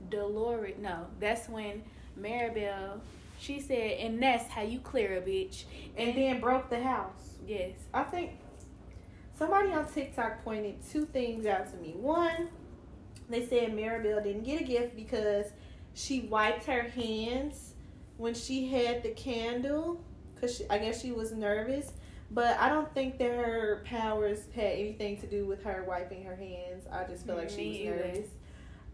Dolores. 0.10 0.76
No, 0.80 1.08
that's 1.20 1.48
when 1.48 1.84
Maribel. 2.20 3.00
She 3.38 3.60
said, 3.60 4.00
and 4.00 4.24
that's 4.24 4.50
how 4.50 4.62
you 4.62 4.80
clear 4.80 5.18
a 5.18 5.22
bitch. 5.22 5.66
And 5.98 6.16
then 6.16 6.40
broke 6.40 6.70
the 6.70 6.82
house. 6.82 7.36
Yes. 7.46 7.74
I 7.94 8.04
think 8.04 8.32
somebody 9.38 9.72
on 9.72 9.86
TikTok 9.92 10.44
pointed 10.44 10.76
two 10.92 11.06
things 11.06 11.46
out 11.46 11.70
to 11.72 11.78
me. 11.78 11.94
One, 11.96 12.50
they 13.30 13.46
said 13.46 13.72
Maribel 13.76 14.24
didn't 14.24 14.44
get 14.44 14.62
a 14.62 14.64
gift 14.64 14.96
because 14.96 15.48
she 15.94 16.22
wiped 16.22 16.66
her 16.66 16.84
hands 16.84 17.74
when 18.18 18.34
she 18.34 18.68
had 18.68 19.04
the 19.04 19.10
candle 19.12 20.04
because 20.34 20.62
I 20.70 20.78
guess 20.78 21.02
she 21.02 21.12
was 21.12 21.32
nervous. 21.32 21.92
But 22.32 22.58
I 22.60 22.70
don't 22.70 22.92
think 22.94 23.18
that 23.20 23.32
her 23.36 23.84
powers 23.86 24.40
had 24.56 24.74
anything 24.74 25.18
to 25.22 25.28
do 25.28 25.46
with 25.46 25.64
her 25.64 25.84
wiping 25.88 26.24
her 26.26 26.36
hands. 26.36 26.86
I 26.92 27.04
just 27.04 27.26
feel 27.26 27.36
like 27.36 27.50
she 27.50 27.68
was 27.68 27.78
either. 27.78 27.96
nervous. 28.08 28.28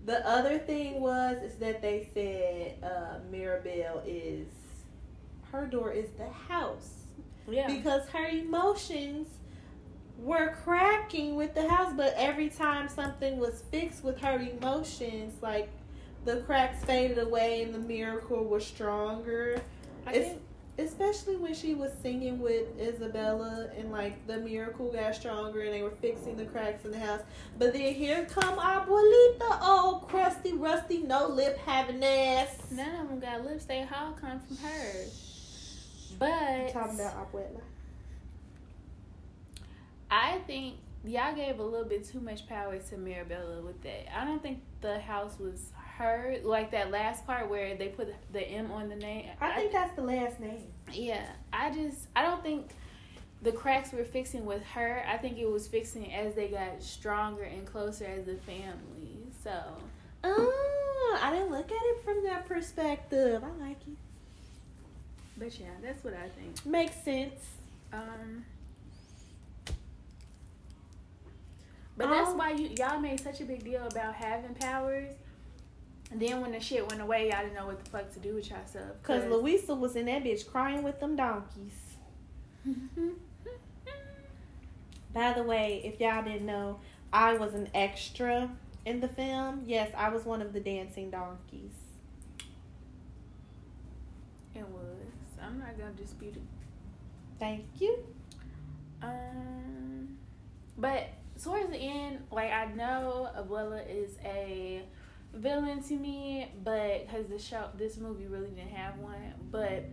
The 0.05 0.27
other 0.29 0.57
thing 0.59 0.99
was 0.99 1.37
is 1.43 1.55
that 1.55 1.81
they 1.81 2.09
said 2.13 2.83
uh, 2.83 3.19
Maribel 3.31 4.01
is 4.05 4.47
her 5.51 5.65
door 5.67 5.91
is 5.91 6.09
the 6.17 6.27
house 6.29 7.03
Yeah. 7.47 7.67
because 7.67 8.07
her 8.09 8.25
emotions 8.27 9.27
were 10.21 10.55
cracking 10.63 11.35
with 11.35 11.53
the 11.55 11.67
house 11.67 11.93
but 11.95 12.13
every 12.15 12.49
time 12.49 12.87
something 12.87 13.37
was 13.37 13.63
fixed 13.71 14.03
with 14.03 14.19
her 14.19 14.39
emotions 14.39 15.33
like 15.41 15.69
the 16.25 16.37
cracks 16.41 16.83
faded 16.85 17.17
away 17.17 17.63
and 17.63 17.73
the 17.73 17.79
miracle 17.79 18.43
was 18.43 18.65
stronger 18.65 19.59
I 20.05 20.11
it's- 20.13 20.27
think 20.31 20.41
Especially 20.77 21.35
when 21.35 21.53
she 21.53 21.75
was 21.75 21.91
singing 22.01 22.39
with 22.39 22.77
Isabela 22.79 23.77
and 23.77 23.91
like 23.91 24.25
the 24.25 24.37
miracle 24.37 24.91
got 24.91 25.13
stronger 25.13 25.61
and 25.61 25.73
they 25.73 25.83
were 25.83 25.91
fixing 26.01 26.37
the 26.37 26.45
cracks 26.45 26.85
in 26.85 26.91
the 26.91 26.99
house. 26.99 27.19
But 27.59 27.73
then 27.73 27.93
here 27.93 28.25
come 28.25 28.57
Abuelita, 28.57 29.61
old 29.61 30.07
crusty, 30.07 30.53
rusty, 30.53 30.99
no 30.99 31.27
lip 31.27 31.57
having 31.65 32.03
ass. 32.03 32.57
None 32.71 32.95
of 33.01 33.09
them 33.09 33.19
got 33.19 33.45
lips. 33.45 33.65
They 33.65 33.81
all 33.81 34.13
come 34.13 34.39
from 34.39 34.57
her. 34.57 35.05
But 36.17 36.69
talking 36.71 36.95
about 36.95 37.31
Abuela. 37.31 37.61
I 40.11 40.39
think 40.45 40.75
y'all 41.05 41.33
gave 41.33 41.59
a 41.59 41.63
little 41.63 41.87
bit 41.87 42.05
too 42.05 42.19
much 42.19 42.47
power 42.47 42.77
to 42.77 42.97
Mirabella 42.97 43.61
with 43.61 43.81
that. 43.83 44.15
I 44.15 44.25
don't 44.25 44.43
think 44.43 44.61
the 44.81 44.99
house 44.99 45.39
was 45.39 45.71
her. 45.97 46.37
Like 46.43 46.71
that 46.71 46.91
last 46.91 47.25
part 47.25 47.49
where 47.49 47.75
they 47.77 47.87
put 47.87 48.13
the 48.33 48.41
M 48.41 48.71
on 48.71 48.89
the 48.89 48.97
name. 48.97 49.29
I 49.39 49.55
think 49.55 49.71
that's 49.71 49.95
the 49.95 50.01
last 50.01 50.39
name. 50.39 50.63
Yeah, 50.91 51.25
I 51.53 51.71
just 51.71 52.07
I 52.15 52.23
don't 52.23 52.43
think 52.43 52.71
the 53.41 53.53
cracks 53.53 53.93
were 53.93 54.03
fixing 54.03 54.45
with 54.45 54.63
her. 54.73 55.03
I 55.07 55.17
think 55.17 55.37
it 55.37 55.49
was 55.49 55.67
fixing 55.67 56.13
as 56.13 56.35
they 56.35 56.49
got 56.49 56.83
stronger 56.83 57.43
and 57.43 57.65
closer 57.65 58.05
as 58.05 58.27
a 58.27 58.35
family. 58.35 59.31
So. 59.43 59.53
Oh, 60.23 61.19
I 61.19 61.31
didn't 61.31 61.49
look 61.49 61.71
at 61.71 61.81
it 61.81 62.03
from 62.03 62.23
that 62.25 62.47
perspective. 62.47 63.43
I 63.43 63.63
like 63.63 63.77
it. 63.87 63.97
But 65.37 65.59
yeah, 65.59 65.69
that's 65.81 66.03
what 66.03 66.13
I 66.13 66.29
think. 66.29 66.63
Makes 66.65 67.03
sense. 67.03 67.39
Um. 67.93 68.45
But 71.97 72.09
that's 72.09 72.29
Um, 72.29 72.37
why 72.37 72.51
you 72.51 72.69
y'all 72.77 72.99
made 72.99 73.19
such 73.19 73.41
a 73.41 73.45
big 73.45 73.63
deal 73.63 73.85
about 73.85 74.15
having 74.15 74.53
powers. 74.55 75.13
And 76.11 76.21
then 76.21 76.41
when 76.41 76.51
the 76.51 76.59
shit 76.59 76.87
went 76.89 77.01
away, 77.01 77.29
y'all 77.29 77.41
didn't 77.41 77.53
know 77.55 77.67
what 77.67 77.83
the 77.83 77.89
fuck 77.89 78.11
to 78.13 78.19
do 78.19 78.35
with 78.35 78.49
yourself. 78.49 79.01
Cause 79.03 79.23
Luisa 79.25 79.73
was 79.75 79.95
in 79.95 80.05
that 80.07 80.23
bitch 80.23 80.45
crying 80.49 80.83
with 80.83 80.99
them 80.99 81.15
donkeys. 81.15 81.95
By 85.13 85.33
the 85.33 85.43
way, 85.43 85.81
if 85.83 85.99
y'all 85.99 86.23
didn't 86.23 86.45
know, 86.45 86.79
I 87.11 87.33
was 87.37 87.53
an 87.53 87.69
extra 87.73 88.49
in 88.85 88.99
the 89.01 89.07
film. 89.07 89.63
Yes, 89.65 89.91
I 89.95 90.09
was 90.09 90.25
one 90.25 90.41
of 90.41 90.53
the 90.53 90.59
dancing 90.59 91.09
donkeys. 91.11 91.71
it 94.55 94.67
was. 94.67 95.07
I'm 95.41 95.59
not 95.59 95.77
gonna 95.77 95.91
dispute 95.91 96.35
it. 96.35 96.41
Thank 97.39 97.65
you. 97.79 97.97
Um, 99.01 100.17
but 100.77 101.09
towards 101.43 101.69
the 101.69 101.77
end, 101.77 102.19
like 102.31 102.51
I 102.51 102.65
know 102.73 103.29
Abuela 103.37 103.81
is 103.89 104.17
a 104.23 104.83
villain 105.33 105.81
to 105.83 105.95
me, 105.95 106.51
but 106.63 107.07
because 107.07 107.27
the 107.27 107.39
show, 107.39 107.69
this 107.77 107.97
movie 107.97 108.27
really 108.27 108.49
didn't 108.49 108.71
have 108.71 108.97
one. 108.99 109.33
But 109.49 109.85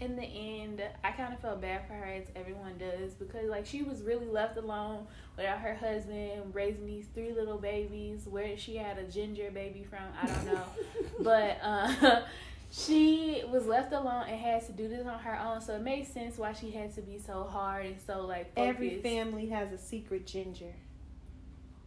in 0.00 0.16
the 0.16 0.24
end, 0.24 0.82
I 1.02 1.12
kind 1.12 1.32
of 1.32 1.40
felt 1.40 1.60
bad 1.60 1.86
for 1.86 1.94
her, 1.94 2.04
as 2.04 2.26
everyone 2.34 2.78
does, 2.78 3.12
because 3.14 3.48
like 3.48 3.66
she 3.66 3.82
was 3.82 4.02
really 4.02 4.26
left 4.26 4.56
alone 4.56 5.06
without 5.36 5.58
her 5.58 5.74
husband, 5.74 6.54
raising 6.54 6.86
these 6.86 7.06
three 7.14 7.32
little 7.32 7.58
babies. 7.58 8.26
Where 8.28 8.56
she 8.56 8.76
had 8.76 8.98
a 8.98 9.04
ginger 9.04 9.50
baby 9.50 9.84
from, 9.88 10.04
I 10.20 10.26
don't 10.26 10.46
know, 10.46 10.64
but. 11.20 11.58
uh 11.62 12.22
she 12.70 13.42
was 13.48 13.66
left 13.66 13.92
alone 13.92 14.24
and 14.28 14.40
had 14.40 14.66
to 14.66 14.72
do 14.72 14.88
this 14.88 15.06
on 15.06 15.18
her 15.20 15.38
own, 15.38 15.60
so 15.60 15.74
it 15.74 15.82
makes 15.82 16.08
sense 16.08 16.38
why 16.38 16.52
she 16.52 16.70
had 16.70 16.94
to 16.96 17.02
be 17.02 17.18
so 17.18 17.44
hard 17.44 17.86
and 17.86 17.96
so 18.06 18.22
like 18.26 18.54
focused. 18.54 18.74
Every 18.76 19.00
family 19.00 19.46
has 19.48 19.72
a 19.72 19.78
secret 19.78 20.26
ginger. 20.26 20.74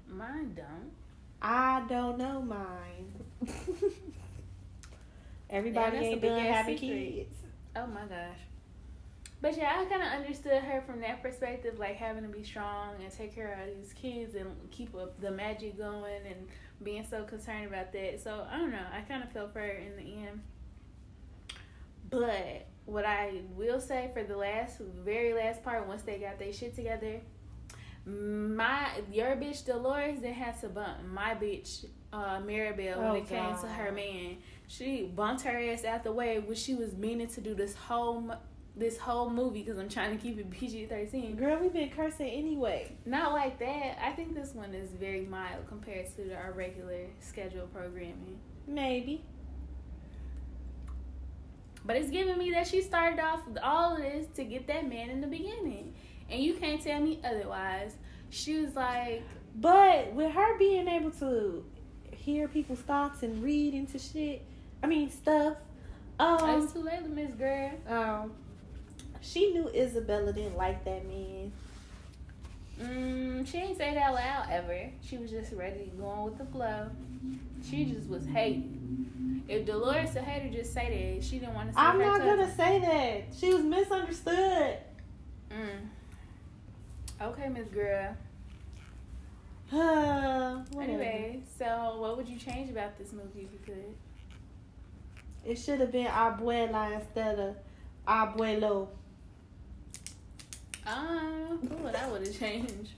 Mine 0.10 0.54
don't. 0.56 0.92
I 1.42 1.84
don't 1.88 2.18
know 2.18 2.42
mine. 2.42 3.14
Everybody 5.50 5.98
a 5.98 6.02
ain't 6.02 6.22
done 6.22 6.40
having 6.40 6.78
secret. 6.78 7.16
kids. 7.16 7.36
Oh 7.76 7.88
my 7.88 8.02
gosh. 8.02 8.40
But 9.40 9.56
yeah, 9.56 9.78
I 9.78 9.86
kind 9.86 10.02
of 10.02 10.10
understood 10.10 10.64
her 10.64 10.82
from 10.82 11.02
that 11.02 11.22
perspective, 11.22 11.78
like 11.78 11.96
having 11.96 12.24
to 12.24 12.30
be 12.30 12.44
strong 12.44 12.96
and 13.04 13.12
take 13.12 13.36
care 13.36 13.60
of 13.62 13.78
these 13.78 13.94
kids 13.94 14.34
and 14.34 14.48
keep 14.72 14.96
up 14.96 15.20
the 15.22 15.30
magic 15.30 15.78
going 15.78 16.26
and 16.26 16.48
being 16.82 17.06
so 17.08 17.24
concerned 17.24 17.68
about 17.68 17.94
that. 17.94 18.20
So 18.24 18.48
I 18.52 18.58
don't 18.58 18.72
know. 18.72 18.86
I 18.92 19.02
kind 19.02 19.24
of 19.24 19.32
felt 19.32 19.54
for 19.54 19.60
her 19.60 19.68
in 19.68 19.96
the 19.96 20.28
end. 20.28 20.42
But 22.10 22.68
what 22.86 23.06
I 23.06 23.42
will 23.56 23.82
say 23.82 24.10
for 24.14 24.24
the 24.24 24.38
last, 24.38 24.80
very 24.80 25.34
last 25.34 25.64
part, 25.64 25.88
once 25.88 26.04
they 26.04 26.18
got 26.20 26.40
their 26.40 26.54
shit 26.54 26.76
together, 26.76 27.22
my 28.06 28.88
your 29.12 29.36
bitch 29.36 29.66
Dolores 29.66 30.20
didn't 30.20 30.36
have 30.36 30.62
to 30.62 30.70
bump 30.70 31.04
my 31.06 31.36
bitch 31.36 31.86
uh, 32.14 32.40
Maribel 32.40 32.98
when 32.98 33.06
Oh, 33.06 33.16
it 33.16 33.28
came 33.28 33.58
to 33.60 33.68
her 33.68 33.92
man. 33.92 34.38
She 34.68 35.04
bumped 35.14 35.42
her 35.44 35.58
ass 35.58 35.84
out 35.84 36.04
the 36.04 36.12
way, 36.14 36.40
which 36.40 36.58
she 36.58 36.74
was 36.76 36.96
meaning 36.96 37.28
to 37.28 37.42
do 37.42 37.54
this 37.54 37.76
whole 37.76 38.32
this 38.78 38.98
whole 38.98 39.30
movie 39.30 39.64
because 39.64 39.80
I'm 39.80 39.90
trying 39.90 40.16
to 40.16 40.22
keep 40.24 40.38
it 40.40 40.50
PG 40.52 40.86
thirteen. 40.86 41.36
Girl, 41.36 41.58
we've 41.60 41.74
been 41.74 41.90
cursing 41.90 42.30
anyway. 42.30 42.96
Not 43.06 43.34
like 43.34 43.60
that. 43.60 43.98
I 44.02 44.12
think 44.14 44.36
this 44.36 44.54
one 44.54 44.74
is 44.74 44.92
very 44.92 45.26
mild 45.26 45.68
compared 45.68 46.16
to 46.16 46.34
our 46.34 46.54
regular 46.54 47.08
scheduled 47.20 47.74
programming. 47.74 48.40
Maybe. 48.68 49.24
But 51.88 51.96
it's 51.96 52.10
giving 52.12 52.38
me 52.38 52.52
that 52.52 52.68
she 52.68 52.82
started 52.82 53.20
off 53.20 53.40
all 53.64 53.94
of 53.96 54.00
this 54.00 54.28
to 54.36 54.44
get 54.44 54.68
that 54.68 54.88
man 54.88 55.10
in 55.10 55.22
the 55.22 55.28
beginning. 55.28 55.94
And 56.30 56.44
you 56.44 56.54
can't 56.54 56.82
tell 56.82 57.00
me 57.00 57.20
otherwise. 57.24 57.96
She 58.30 58.60
was 58.60 58.76
like, 58.76 59.24
But 59.56 60.12
with 60.14 60.32
her 60.34 60.58
being 60.60 60.90
able 60.90 61.12
to 61.12 61.64
hear 62.12 62.50
people's 62.50 62.80
thoughts 62.80 63.24
and 63.24 63.42
read 63.42 63.74
into 63.74 63.98
shit, 63.98 64.44
I 64.84 64.88
mean 64.88 65.10
stuff. 65.10 65.56
Um, 66.20 66.62
It's 66.62 66.74
too 66.74 66.82
late, 66.84 67.08
Miss 67.08 67.34
Girl. 67.36 67.72
um, 67.88 68.34
she 69.22 69.52
knew 69.54 69.64
Isabela 69.74 70.36
didn't 70.36 70.58
like 70.58 70.84
that 70.84 71.06
man. 71.08 71.52
Mm, 72.82 73.48
she 73.48 73.58
ain't 73.58 73.78
say 73.78 73.94
that 73.94 74.10
out 74.10 74.14
loud 74.16 74.48
ever. 74.52 74.92
She 75.02 75.18
was 75.18 75.32
just 75.32 75.54
ready, 75.54 75.92
going 75.98 76.24
with 76.26 76.38
the 76.38 76.46
flow. 76.46 76.90
She 77.70 77.86
just 77.86 78.08
was 78.08 78.26
hating. 78.26 79.44
If 79.48 79.66
Dolores 79.66 80.14
the 80.14 80.22
hater 80.22 80.54
just 80.56 80.74
say 80.74 81.16
that, 81.16 81.24
she 81.24 81.40
didn't 81.40 81.54
want 81.56 81.70
to 81.70 81.74
say 81.74 81.82
that 81.82 81.90
I'm 81.94 82.00
not 82.00 82.20
cousin. 82.20 82.36
gonna 82.38 82.56
say 82.56 82.80
that. 82.80 83.36
She 83.38 83.54
was 83.54 83.64
misunderstood. 83.64 84.78
Mm. 85.52 85.88
Okay, 87.22 87.50
Miss 87.50 87.68
Girl. 87.70 88.16
Uh. 89.74 90.64
Anyway, 90.80 91.42
so 91.60 91.98
what 92.00 92.16
would 92.16 92.30
you 92.30 92.38
change 92.38 92.70
about 92.70 92.98
this 92.98 93.12
movie 93.12 93.42
if 93.42 93.52
you 93.52 93.60
could? 93.66 93.94
It 95.44 95.56
should 95.58 95.82
have 95.82 95.92
been 95.92 96.08
abuela 96.08 96.94
instead 97.02 97.38
of 97.38 97.56
abuelo. 98.08 98.88
Um, 100.86 101.60
what 101.82 101.96
I 101.98 102.10
would 102.10 102.26
have 102.26 102.40
changed. 102.40 102.92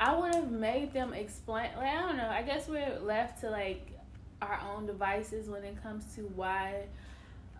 I 0.00 0.16
would 0.16 0.34
have 0.34 0.50
made 0.50 0.92
them 0.92 1.12
explain. 1.12 1.70
Like 1.76 1.88
I 1.88 2.00
don't 2.00 2.16
know. 2.16 2.28
I 2.28 2.42
guess 2.42 2.68
we're 2.68 2.98
left 3.00 3.40
to 3.40 3.50
like 3.50 3.90
our 4.42 4.60
own 4.74 4.86
devices 4.86 5.48
when 5.48 5.64
it 5.64 5.80
comes 5.82 6.04
to 6.16 6.22
why 6.34 6.86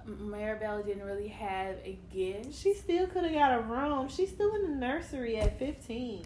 Maribel 0.07 0.85
didn't 0.85 1.05
really 1.05 1.29
have 1.29 1.77
a 1.85 1.99
gift. 2.13 2.55
She 2.55 2.75
still 2.75 3.07
could 3.07 3.25
have 3.25 3.33
got 3.33 3.59
a 3.59 3.61
room. 3.61 4.09
She's 4.09 4.31
still 4.31 4.55
in 4.55 4.63
the 4.63 4.77
nursery 4.77 5.39
at 5.39 5.59
15. 5.59 6.25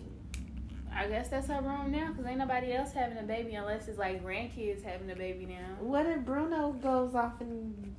I 0.95 1.07
guess 1.07 1.29
that's 1.29 1.47
her 1.49 1.61
room 1.61 1.93
now 1.93 2.09
because 2.09 2.27
ain't 2.27 2.39
nobody 2.39 2.73
else 2.73 2.93
having 2.93 3.19
a 3.19 3.23
baby 3.23 3.55
unless 3.55 3.87
it's 3.89 3.99
like 3.99 4.25
grandkids 4.25 4.83
having 4.83 5.11
a 5.11 5.15
baby 5.15 5.47
now. 5.47 5.77
What 5.81 6.07
if 6.07 6.25
Bruno 6.25 6.73
goes 6.73 7.15
off 7.15 7.41
and 7.41 7.95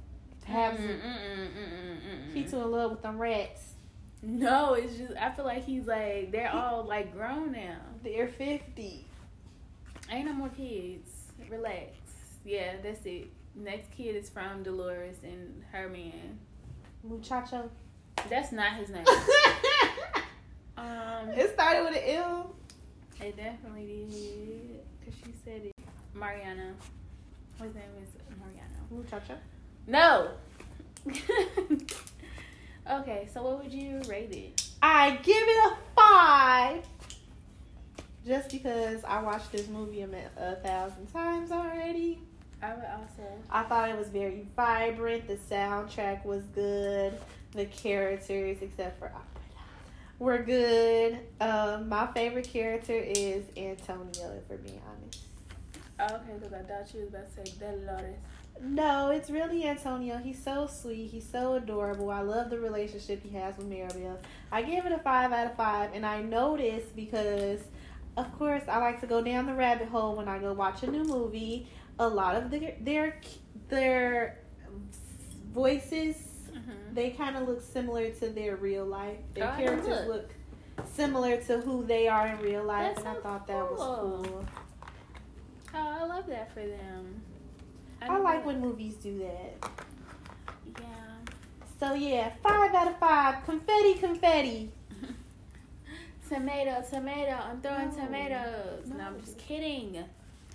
has 0.45 0.79
Mm, 0.79 0.85
mm, 0.85 0.89
mm, 0.89 0.97
mm, 0.97 1.51
mm, 1.53 2.31
mm, 2.31 2.33
he 2.33 2.43
mm. 2.43 2.49
too 2.49 2.61
in 2.61 2.71
love 2.71 2.91
with 2.91 3.01
them 3.01 3.17
rats? 3.17 3.73
No, 4.21 4.73
it's 4.73 4.97
just 4.97 5.13
I 5.15 5.31
feel 5.31 5.45
like 5.45 5.65
he's 5.65 5.87
like 5.87 6.31
they're 6.31 6.51
all 6.51 6.83
like 6.83 7.13
grown 7.13 7.51
now. 7.53 7.77
They're 8.03 8.27
50. 8.27 9.05
Ain't 10.11 10.25
no 10.25 10.33
more 10.33 10.49
kids. 10.49 11.09
Relax. 11.49 11.91
Yeah, 12.43 12.73
that's 12.83 13.05
it. 13.05 13.29
Next 13.55 13.91
kid 13.91 14.15
is 14.15 14.29
from 14.29 14.63
Dolores 14.63 15.17
and 15.23 15.63
her 15.71 15.87
man. 15.89 16.39
Muchacho. 17.03 17.69
That's 18.29 18.51
not 18.51 18.73
his 18.75 18.89
name. 18.89 19.05
Um, 20.79 21.29
it 21.31 21.53
started 21.53 21.83
with 21.83 21.97
an 21.97 22.03
L. 22.15 22.55
it 23.19 23.35
definitely 23.35 24.05
did. 24.09 24.79
Cause 25.03 25.13
she 25.25 25.33
said 25.43 25.61
it. 25.65 25.73
Mariana. 26.13 26.73
His 27.61 27.75
name 27.75 27.83
is 28.01 28.09
Mariano. 28.39 28.79
Muchacho. 28.89 29.35
No. 29.87 30.29
okay, 32.89 33.27
so 33.33 33.43
what 33.43 33.63
would 33.63 33.73
you 33.73 34.01
rate 34.07 34.31
it? 34.31 34.63
I 34.81 35.11
give 35.23 35.35
it 35.35 35.71
a 35.71 35.77
five. 35.95 36.83
Just 38.25 38.49
because 38.51 39.03
I 39.03 39.21
watched 39.21 39.51
this 39.51 39.67
movie 39.67 40.01
a, 40.01 40.07
a 40.37 40.55
thousand 40.55 41.11
times 41.11 41.51
already. 41.51 42.19
I 42.61 42.73
would 42.75 42.83
also. 42.85 43.23
I 43.49 43.63
thought 43.63 43.89
it 43.89 43.97
was 43.97 44.09
very 44.09 44.45
vibrant. 44.55 45.27
The 45.27 45.35
soundtrack 45.35 46.25
was 46.25 46.43
good. 46.55 47.13
The 47.53 47.65
characters, 47.65 48.57
except 48.61 48.99
for 48.99 49.07
Abuela, 49.07 50.19
were 50.19 50.43
good. 50.43 51.19
Um, 51.39 51.87
my 51.89 52.07
favorite 52.07 52.47
character 52.51 52.93
is 52.93 53.45
Antonio, 53.55 54.33
if 54.37 54.49
we're 54.49 54.57
being 54.57 54.81
honest. 54.87 55.21
Okay, 56.01 56.33
because 56.39 56.53
I 56.53 56.61
thought 56.63 56.93
you 56.93 57.01
was 57.01 57.09
about 57.09 57.35
to 57.35 57.45
say 57.45 57.57
Dolores. 57.59 58.17
No, 58.61 59.09
it's 59.09 59.29
really 59.29 59.65
Antonio. 59.65 60.17
He's 60.17 60.41
so 60.43 60.67
sweet. 60.67 61.09
He's 61.11 61.27
so 61.27 61.53
adorable. 61.53 62.09
I 62.11 62.21
love 62.21 62.49
the 62.49 62.59
relationship 62.59 63.23
he 63.23 63.29
has 63.37 63.55
with 63.57 63.69
Maribel. 63.69 64.17
I 64.51 64.61
give 64.63 64.85
it 64.85 64.91
a 64.91 64.99
five 64.99 65.31
out 65.31 65.47
of 65.47 65.55
five, 65.55 65.91
and 65.93 66.05
I 66.05 66.21
noticed 66.21 66.95
because, 66.95 67.61
of 68.17 68.37
course, 68.37 68.63
I 68.67 68.79
like 68.79 68.99
to 69.01 69.07
go 69.07 69.21
down 69.21 69.45
the 69.45 69.53
rabbit 69.53 69.87
hole 69.87 70.15
when 70.15 70.27
I 70.27 70.39
go 70.39 70.51
watch 70.53 70.83
a 70.83 70.87
new 70.87 71.03
movie. 71.03 71.67
A 71.99 72.07
lot 72.07 72.35
of 72.35 72.51
their 72.51 72.75
their 72.81 73.21
their 73.69 74.39
voices 75.53 76.15
Mm-hmm. 76.49 76.95
they 76.95 77.11
kind 77.11 77.37
of 77.37 77.47
look 77.47 77.61
similar 77.61 78.09
to 78.09 78.27
their 78.29 78.55
real 78.55 78.83
life. 78.83 79.17
Their 79.35 79.51
Oh, 79.53 79.55
characters 79.55 80.07
look. 80.07 80.07
look 80.07 80.87
similar 80.91 81.37
to 81.43 81.59
who 81.61 81.85
they 81.85 82.07
are 82.07 82.25
in 82.27 82.39
real 82.39 82.63
life, 82.63 82.95
That's 82.95 82.99
and 83.01 83.07
I 83.09 83.13
so 83.13 83.21
thought 83.21 83.47
that 83.47 83.71
was 83.71 83.79
cool. 83.79 84.23
cool. 84.27 84.45
Oh, 85.75 85.97
I 86.01 86.05
love 86.05 86.25
that 86.27 86.51
for 86.53 86.61
them. 86.65 87.21
I 88.01 88.07
never- 88.07 88.19
like 88.23 88.45
when 88.45 88.59
movies 88.61 88.95
do 88.95 89.19
that. 89.19 89.69
Yeah. 90.79 90.85
So 91.79 91.93
yeah, 91.93 92.31
five 92.43 92.73
out 92.73 92.87
of 92.87 92.97
five. 92.99 93.45
Confetti, 93.45 93.95
confetti. 93.95 94.71
Tomato, 96.29 96.83
tomato. 96.89 97.31
I'm 97.31 97.59
throwing 97.61 97.89
No. 97.89 98.05
tomatoes. 98.05 98.87
No. 98.95 99.03
I'm 99.03 99.19
just 99.19 99.37
kidding. 99.37 100.03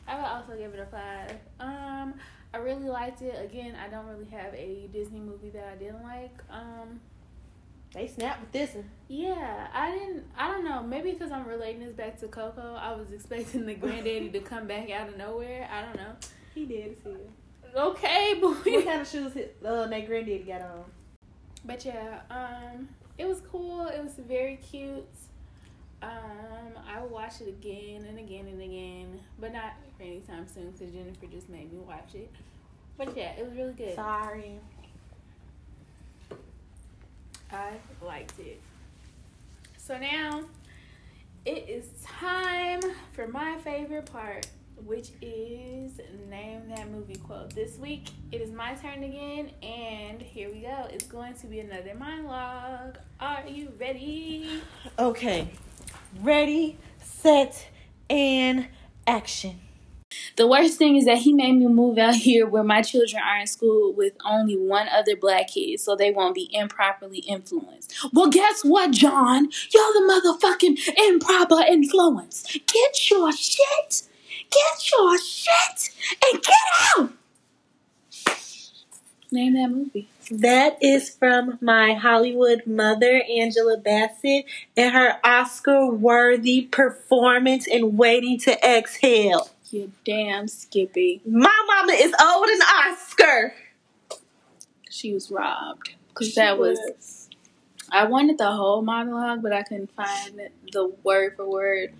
I 0.07 0.15
would 0.17 0.25
also 0.25 0.57
give 0.57 0.73
it 0.75 0.81
a 0.81 0.87
five. 0.87 1.33
Um, 1.59 2.15
I 2.53 2.59
really 2.59 2.89
liked 2.89 3.23
it. 3.23 3.35
Again, 3.45 3.75
I 3.75 3.89
don't 3.89 4.07
really 4.07 4.27
have 4.31 4.55
a 4.55 4.89
Disney 4.93 5.19
movie 5.19 5.51
that 5.51 5.67
I 5.73 5.77
didn't 5.77 6.03
like. 6.05 6.37
Um, 6.51 7.01
They 7.93 8.07
snapped 8.07 8.41
with 8.43 8.53
this 8.53 8.75
one. 8.75 8.89
yeah, 9.09 9.67
I 9.75 9.91
didn't. 9.93 10.25
I 10.39 10.53
don't 10.53 10.65
know. 10.65 10.83
Maybe 10.83 11.11
because 11.13 11.33
I'm 11.33 11.47
relating 11.49 11.81
this 11.81 11.95
back 11.95 12.21
to 12.21 12.29
Coco, 12.29 12.75
I 12.79 12.93
was 12.95 13.11
expecting 13.13 13.67
the 13.67 13.75
granddaddy 13.75 14.29
to 14.31 14.41
come 14.41 14.67
back 14.69 14.91
out 14.91 15.09
of 15.09 15.17
nowhere. 15.17 15.69
I 15.73 15.83
don't 15.83 15.97
know. 15.97 16.13
He 16.55 16.65
did 16.67 16.97
see 17.03 17.11
it. 17.11 17.31
Okay, 17.77 18.35
what 18.41 18.65
boy. 18.65 18.83
kind 18.83 19.01
of 19.01 19.09
shoes 19.09 19.33
his, 19.33 19.49
uh, 19.65 19.87
that 19.87 20.07
granddaddy 20.07 20.45
got 20.45 20.63
on? 20.63 20.85
But 21.65 21.85
yeah, 21.85 22.21
um, 22.31 22.89
it 23.19 23.27
was 23.27 23.41
cool. 23.51 23.87
It 23.87 24.03
was 24.03 24.15
very 24.15 24.57
cute. 24.57 25.05
Um, 26.03 26.79
I 26.87 27.01
will 27.01 27.09
watch 27.09 27.41
it 27.41 27.49
again 27.49 28.05
and 28.05 28.19
again 28.19 28.47
and 28.47 28.61
again, 28.61 29.21
but 29.41 29.53
not 29.53 29.73
for 29.97 30.03
anytime 30.03 30.47
soon 30.47 30.71
because 30.71 30.93
Jennifer 30.93 31.27
just 31.27 31.49
made 31.49 31.73
me 31.73 31.79
watch 31.79 32.15
it. 32.15 32.31
But 32.97 33.17
yeah, 33.17 33.33
it 33.33 33.45
was 33.45 33.57
really 33.57 33.73
good. 33.73 33.95
Sorry. 33.95 34.61
I 37.51 37.71
liked 38.05 38.39
it. 38.39 38.61
So 39.79 39.99
now 39.99 40.43
it 41.45 41.69
is 41.69 41.87
time 42.03 42.81
for 43.13 43.29
my 43.29 43.59
favorite 43.59 44.07
part, 44.07 44.47
which 44.85 45.11
is 45.21 46.01
name 46.29 46.69
that 46.69 46.91
movie 46.91 47.17
quote. 47.17 47.55
This 47.55 47.79
week 47.79 48.09
it 48.33 48.41
is 48.41 48.51
my 48.53 48.75
turn 48.75 49.03
again, 49.03 49.51
and 49.63 50.21
here 50.21 50.51
we 50.53 50.61
go. 50.61 50.89
It's 50.91 51.07
going 51.07 51.35
to 51.35 51.47
be 51.47 51.61
another 51.61 51.95
monologue. 51.95 52.99
Are 53.21 53.45
you 53.47 53.73
ready? 53.79 54.63
Okay. 54.99 55.49
Ready, 56.21 56.79
set, 56.99 57.69
and 58.09 58.69
action. 59.07 59.61
The 60.37 60.47
worst 60.47 60.79
thing 60.79 60.97
is 60.97 61.07
that 61.07 61.19
he 61.19 61.33
made 61.33 61.53
me 61.53 61.67
move 61.67 61.99
out 61.99 62.15
here 62.15 62.47
where 62.47 62.63
my 62.63 62.83
children 62.83 63.23
are 63.25 63.39
in 63.39 63.47
school 63.47 63.93
with 63.93 64.13
only 64.25 64.57
one 64.57 64.89
other 64.89 65.17
black 65.17 65.49
kid 65.49 65.81
so 65.81 65.97
they 65.97 66.11
won't 66.11 66.35
be 66.35 66.49
improperly 66.53 67.19
influenced. 67.19 67.95
Well, 68.13 68.29
guess 68.29 68.65
what, 68.65 68.93
John? 68.93 69.49
You're 69.73 69.93
the 69.93 70.41
motherfucking 70.41 71.09
improper 71.09 71.63
influence. 71.67 72.45
Get 72.67 73.11
your 73.11 73.33
shit, 73.33 74.03
get 74.51 74.91
your 74.93 75.19
shit, 75.19 75.91
and 76.33 76.43
get 76.43 76.55
out! 76.99 77.13
Name 79.31 79.55
that 79.55 79.69
movie. 79.69 80.09
That 80.31 80.79
is 80.81 81.11
from 81.11 81.59
my 81.61 81.95
Hollywood 81.95 82.67
mother, 82.67 83.23
Angela 83.29 83.77
Bassett, 83.77 84.47
and 84.77 84.95
her 84.95 85.19
Oscar 85.25 85.87
worthy 85.89 86.63
performance 86.63 87.67
in 87.67 87.97
Waiting 87.97 88.39
to 88.41 88.53
Exhale. 88.65 89.51
You 89.71 89.91
damn 90.05 90.47
Skippy. 90.47 91.21
My 91.27 91.65
mama 91.67 91.93
is 91.95 92.15
owed 92.21 92.49
an 92.49 92.61
Oscar. 92.63 93.55
She 94.89 95.13
was 95.13 95.31
robbed. 95.33 95.95
Because 96.09 96.37
that 96.37 96.57
was 96.59 97.29
I 97.91 98.05
wanted 98.05 98.39
the 98.39 98.53
whole 98.53 98.83
monologue, 98.83 99.43
but 99.43 99.53
I 99.53 99.63
couldn't 99.63 99.91
find 99.95 100.41
the 100.73 100.93
word 101.03 101.35
for 101.37 101.49
word 101.51 101.93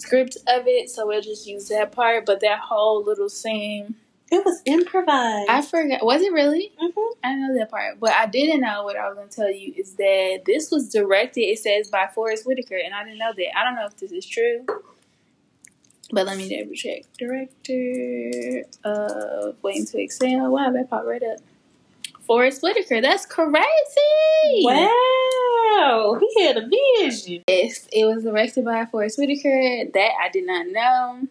script 0.00 0.36
of 0.46 0.64
it, 0.66 0.90
so 0.90 1.06
we'll 1.06 1.20
just 1.20 1.46
use 1.46 1.68
that 1.68 1.92
part. 1.92 2.26
But 2.26 2.40
that 2.40 2.58
whole 2.60 3.04
little 3.04 3.28
scene, 3.28 3.94
It 4.32 4.44
was 4.44 4.62
improvised. 4.64 5.50
I 5.50 5.60
forgot. 5.60 6.04
Was 6.04 6.22
it 6.22 6.32
really? 6.32 6.72
Mhm. 6.80 7.12
I 7.24 7.34
know 7.34 7.52
that 7.58 7.68
part, 7.68 7.98
but 7.98 8.10
I 8.10 8.26
didn't 8.26 8.60
know 8.60 8.84
what 8.84 8.96
I 8.96 9.08
was 9.08 9.16
going 9.16 9.28
to 9.28 9.34
tell 9.34 9.50
you 9.50 9.74
is 9.76 9.94
that 9.96 10.42
this 10.46 10.70
was 10.70 10.88
directed. 10.88 11.40
It 11.40 11.58
says 11.58 11.90
by 11.90 12.06
Forest 12.14 12.46
Whitaker, 12.46 12.76
and 12.76 12.94
I 12.94 13.02
didn't 13.02 13.18
know 13.18 13.32
that. 13.36 13.58
I 13.58 13.64
don't 13.64 13.74
know 13.74 13.86
if 13.86 13.96
this 13.96 14.12
is 14.12 14.24
true, 14.24 14.64
but 16.12 16.26
let 16.26 16.38
me 16.38 16.48
double 16.48 16.74
check. 16.74 17.02
Director 17.18 18.62
of 18.84 19.56
Waiting 19.62 19.86
to 19.86 20.00
Exhale. 20.02 20.48
Wow, 20.50 20.70
that 20.70 20.88
popped 20.88 21.06
right 21.06 21.22
up. 21.24 21.38
Forest 22.30 22.62
Whitaker. 22.62 23.00
That's 23.00 23.26
crazy. 23.26 23.56
Wow, 24.62 26.20
he 26.20 26.44
had 26.44 26.58
a 26.58 26.68
vision. 26.68 27.42
Yes, 27.48 27.88
it 27.92 28.04
was 28.04 28.22
directed 28.22 28.64
by 28.64 28.86
Forest 28.86 29.18
Whitaker. 29.18 29.90
That 29.92 30.10
I 30.22 30.28
did 30.28 30.46
not 30.46 30.68
know. 30.68 31.26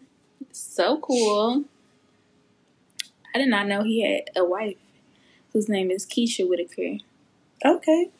So 0.52 0.98
cool. 0.98 1.64
I 3.34 3.38
did 3.38 3.48
not 3.48 3.66
know 3.66 3.82
he 3.82 4.02
had 4.02 4.24
a 4.36 4.44
wife 4.44 4.76
whose 5.54 5.70
name 5.70 5.90
is 5.90 6.04
Keisha 6.04 6.46
Whitaker. 6.46 7.02
Okay. 7.64 8.10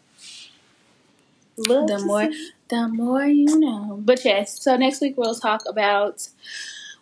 Love 1.58 1.86
the 1.86 1.98
more 1.98 2.30
the 2.70 2.88
more 2.88 3.26
you 3.26 3.60
know. 3.60 4.00
But 4.02 4.24
yes, 4.24 4.58
so 4.58 4.78
next 4.78 5.02
week 5.02 5.18
we'll 5.18 5.34
talk 5.34 5.64
about 5.68 6.30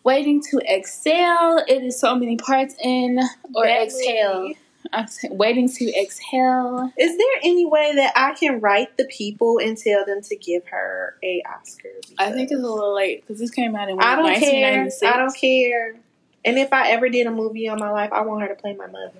waiting 0.02 0.42
to 0.50 0.58
exhale. 0.58 1.62
It 1.68 1.84
is 1.84 2.00
so 2.00 2.16
many 2.16 2.36
parts 2.36 2.74
in 2.82 3.20
or 3.54 3.64
exhale. 3.64 4.54
I'm 4.92 5.06
waiting 5.30 5.68
to 5.68 6.00
exhale. 6.00 6.92
Is 6.96 7.16
there 7.16 7.26
any 7.42 7.66
way 7.66 7.92
that 7.96 8.12
I 8.16 8.34
can 8.34 8.60
write 8.60 8.96
the 8.96 9.06
people 9.06 9.58
and 9.58 9.76
tell 9.76 10.04
them 10.04 10.22
to 10.22 10.36
give 10.36 10.66
her 10.68 11.16
a 11.22 11.42
Oscar? 11.48 11.90
I 12.18 12.30
think 12.32 12.50
it's 12.50 12.58
a 12.58 12.62
little 12.62 12.94
late 12.94 13.22
because 13.22 13.40
this 13.40 13.50
came 13.50 13.74
out 13.76 13.88
in 13.88 14.00
I 14.00 14.16
don't 14.16 14.38
care. 14.38 14.88
I 15.04 15.16
don't 15.16 15.36
care. 15.36 15.96
And 16.44 16.58
if 16.58 16.72
I 16.72 16.90
ever 16.90 17.08
did 17.08 17.26
a 17.26 17.30
movie 17.30 17.68
on 17.68 17.78
my 17.78 17.90
life, 17.90 18.12
I 18.12 18.22
want 18.22 18.42
her 18.42 18.48
to 18.48 18.54
play 18.54 18.74
my 18.74 18.86
mother. 18.86 19.12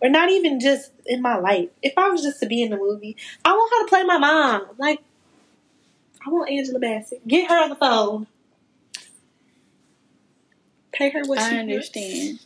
Or 0.00 0.08
not 0.08 0.30
even 0.30 0.58
just 0.58 0.92
in 1.06 1.22
my 1.22 1.36
life. 1.36 1.68
If 1.82 1.94
I 1.96 2.08
was 2.08 2.22
just 2.22 2.40
to 2.40 2.46
be 2.46 2.62
in 2.62 2.70
the 2.70 2.76
movie, 2.76 3.16
I 3.44 3.52
want 3.52 3.72
her 3.72 3.84
to 3.84 3.88
play 3.88 4.04
my 4.04 4.18
mom. 4.18 4.66
Like, 4.78 5.00
I 6.26 6.30
want 6.30 6.50
Angela 6.50 6.78
Bassett. 6.78 7.26
Get 7.26 7.48
her 7.50 7.62
on 7.62 7.68
the 7.68 7.76
phone. 7.76 8.26
Pay 10.92 11.10
her 11.10 11.22
what 11.24 11.38
she 11.38 11.44
I 11.44 11.54
wants. 11.54 11.60
understand. 11.60 12.40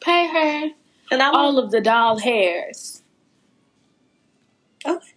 Pay 0.00 0.28
her 0.28 0.70
And 1.10 1.22
I 1.22 1.30
want, 1.30 1.36
all 1.36 1.58
of 1.58 1.70
the 1.70 1.80
doll 1.80 2.18
hairs. 2.18 3.02
Okay. 4.86 5.12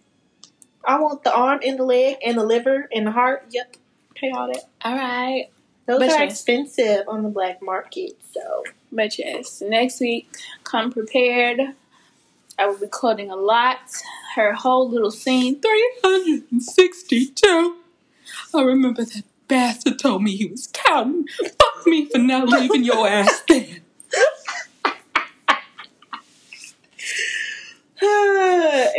I 0.84 0.98
want 0.98 1.22
the 1.22 1.32
arm 1.34 1.60
and 1.64 1.78
the 1.78 1.84
leg 1.84 2.16
and 2.24 2.36
the 2.38 2.44
liver 2.44 2.88
and 2.94 3.06
the 3.06 3.12
heart. 3.12 3.46
Yep. 3.50 3.76
Pay 4.14 4.30
all 4.30 4.48
that. 4.48 4.64
All 4.84 4.94
right. 4.96 5.46
Those 5.86 5.98
But 6.00 6.10
are 6.10 6.24
yes. 6.24 6.32
expensive 6.32 7.08
on 7.08 7.22
the 7.22 7.28
black 7.28 7.62
market. 7.62 8.12
So 8.32 8.64
But 8.90 9.18
yes, 9.18 9.60
next 9.60 10.00
week, 10.00 10.28
come 10.64 10.92
prepared. 10.92 11.60
I 12.58 12.66
will 12.66 12.78
be 12.78 12.86
quoting 12.86 13.30
a 13.30 13.36
lot. 13.36 13.78
Her 14.34 14.52
whole 14.54 14.88
little 14.88 15.10
scene 15.10 15.60
362. 15.60 17.76
I 18.54 18.62
remember 18.62 19.04
that 19.04 19.22
bastard 19.48 19.98
told 19.98 20.22
me 20.22 20.36
he 20.36 20.46
was 20.46 20.68
counting. 20.72 21.26
Fuck 21.28 21.86
me 21.86 22.06
for 22.06 22.18
not 22.18 22.48
leaving 22.48 22.84
your 22.84 23.06
ass 23.08 23.42
there. 23.48 23.66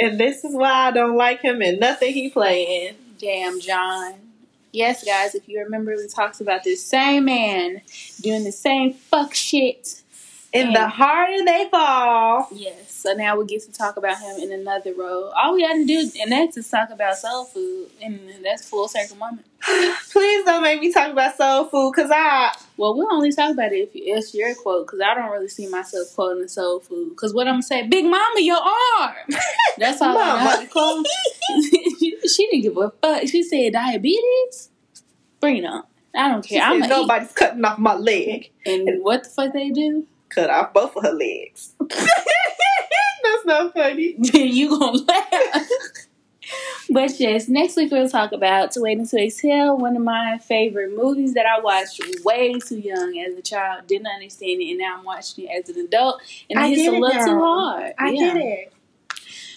And 0.04 0.20
this 0.20 0.44
is 0.44 0.54
why 0.54 0.88
I 0.88 0.92
don't 0.92 1.16
like 1.16 1.42
him 1.42 1.62
and 1.62 1.80
nothing 1.80 2.14
he 2.14 2.30
playing. 2.30 2.96
Damn, 3.18 3.60
John. 3.60 4.16
Yes, 4.74 5.04
guys, 5.04 5.36
if 5.36 5.48
you 5.48 5.60
remember, 5.60 5.96
we 5.96 6.08
talked 6.08 6.42
about 6.42 6.64
this 6.64 6.84
same 6.84 7.26
man 7.26 7.82
doing 8.22 8.44
the 8.44 8.52
same 8.52 8.94
fuck 8.94 9.34
shit. 9.34 10.03
And 10.56 10.68
And- 10.68 10.76
the 10.76 10.88
harder 10.88 11.44
they 11.46 11.68
fall, 11.72 12.48
Yes, 12.52 12.92
so 12.92 13.14
now 13.14 13.38
we 13.40 13.46
get 13.46 13.64
to 13.64 13.72
talk 13.72 13.98
about 13.98 14.20
him 14.20 14.38
in 14.40 14.52
another 14.52 14.94
role. 14.94 15.34
All 15.36 15.54
we 15.56 15.62
got 15.68 15.74
to 15.74 15.86
do, 15.86 16.12
and 16.22 16.32
that's 16.32 16.58
is 16.58 16.70
talk 16.70 16.92
about 16.92 17.18
soul 17.18 17.46
food, 17.46 17.90
and 18.02 18.20
that's 18.44 18.70
full 18.70 18.88
circle 18.88 19.18
moment. 19.18 19.48
please 20.12 20.46
don't 20.46 20.62
make 20.62 20.80
me 20.82 20.92
talk 20.94 21.12
about 21.12 21.36
soul 21.38 21.66
food 21.66 21.94
because 21.96 22.12
I 22.14 22.52
Well, 22.78 22.96
we'll 22.96 23.12
only 23.12 23.32
talk 23.32 23.52
about 23.54 23.72
it 23.72 23.78
if 23.78 23.96
you, 23.96 24.04
it's 24.16 24.36
your 24.36 24.54
quote, 24.56 24.86
because 24.86 25.00
I 25.02 25.16
don't 25.16 25.32
really 25.32 25.48
see 25.48 25.68
myself 25.68 26.14
quoting 26.14 26.44
the 26.44 26.50
soul 26.50 26.82
food. 26.82 27.10
Because 27.12 27.34
what 27.34 27.48
I'm 27.48 27.56
gonna 27.56 27.64
say, 27.64 27.88
Big 27.88 28.04
Mama, 28.06 28.40
your 28.40 28.58
arm. 28.58 29.16
That's 29.78 30.02
all 30.02 30.16
I 30.18 30.28
know 30.28 30.38
how 30.38 30.60
to 30.60 30.68
quote. 30.68 31.06
she, 32.00 32.18
she 32.28 32.46
didn't 32.48 32.62
give 32.62 32.78
a 32.78 32.92
fuck. 33.02 33.28
She 33.28 33.42
said 33.42 33.74
diabetes. 33.74 34.70
Bring 35.40 35.58
it 35.58 35.66
on. 35.66 35.84
I 36.16 36.28
don't 36.30 36.46
care. 36.46 36.62
I'm 36.62 36.80
gonna 36.82 36.86
eat. 36.86 36.90
nobody's 36.90 37.32
cutting 37.32 37.66
off 37.66 37.80
my 37.80 37.96
leg. 37.96 38.52
And 38.66 39.02
what 39.04 39.24
the 39.24 39.30
fuck 39.30 39.54
they 39.54 39.70
do? 39.72 40.06
Cut 40.36 40.50
off 40.50 40.74
both 40.74 40.96
of 40.96 41.04
her 41.04 41.14
legs. 41.14 41.74
That's 41.90 43.46
not 43.46 43.74
funny. 43.74 44.16
you 44.20 44.70
gonna 44.80 44.98
laugh. 44.98 45.68
But 46.90 47.20
yes, 47.20 47.48
next 47.48 47.78
week 47.78 47.92
we'll 47.92 48.10
talk 48.10 48.32
about 48.34 48.72
To 48.72 48.82
Wait 48.82 48.98
Until 48.98 49.20
Exhale, 49.20 49.78
one 49.78 49.96
of 49.96 50.04
my 50.04 50.38
favorite 50.40 50.96
movies 50.96 51.34
that 51.36 51.46
I 51.46 51.62
watched 51.62 52.02
way 52.26 52.60
too 52.60 52.78
young 52.80 53.18
as 53.18 53.38
a 53.38 53.42
child, 53.42 53.88
didn't 53.88 54.08
understand 54.08 54.62
it, 54.62 54.70
and 54.72 54.80
now 54.80 54.98
I'm 54.98 55.04
watching 55.06 55.46
it 55.48 55.64
as 55.64 55.70
an 55.76 55.86
adult, 55.86 56.22
and 56.50 56.60
I 56.60 56.68
it 56.68 56.78
hits 56.78 56.90
a 56.90 56.94
it 56.96 57.00
little 57.00 57.26
too 57.26 57.40
hard. 57.40 57.94
I 57.98 58.10
Yeah. 58.12 58.34
get 58.34 58.38
it. 58.38 58.74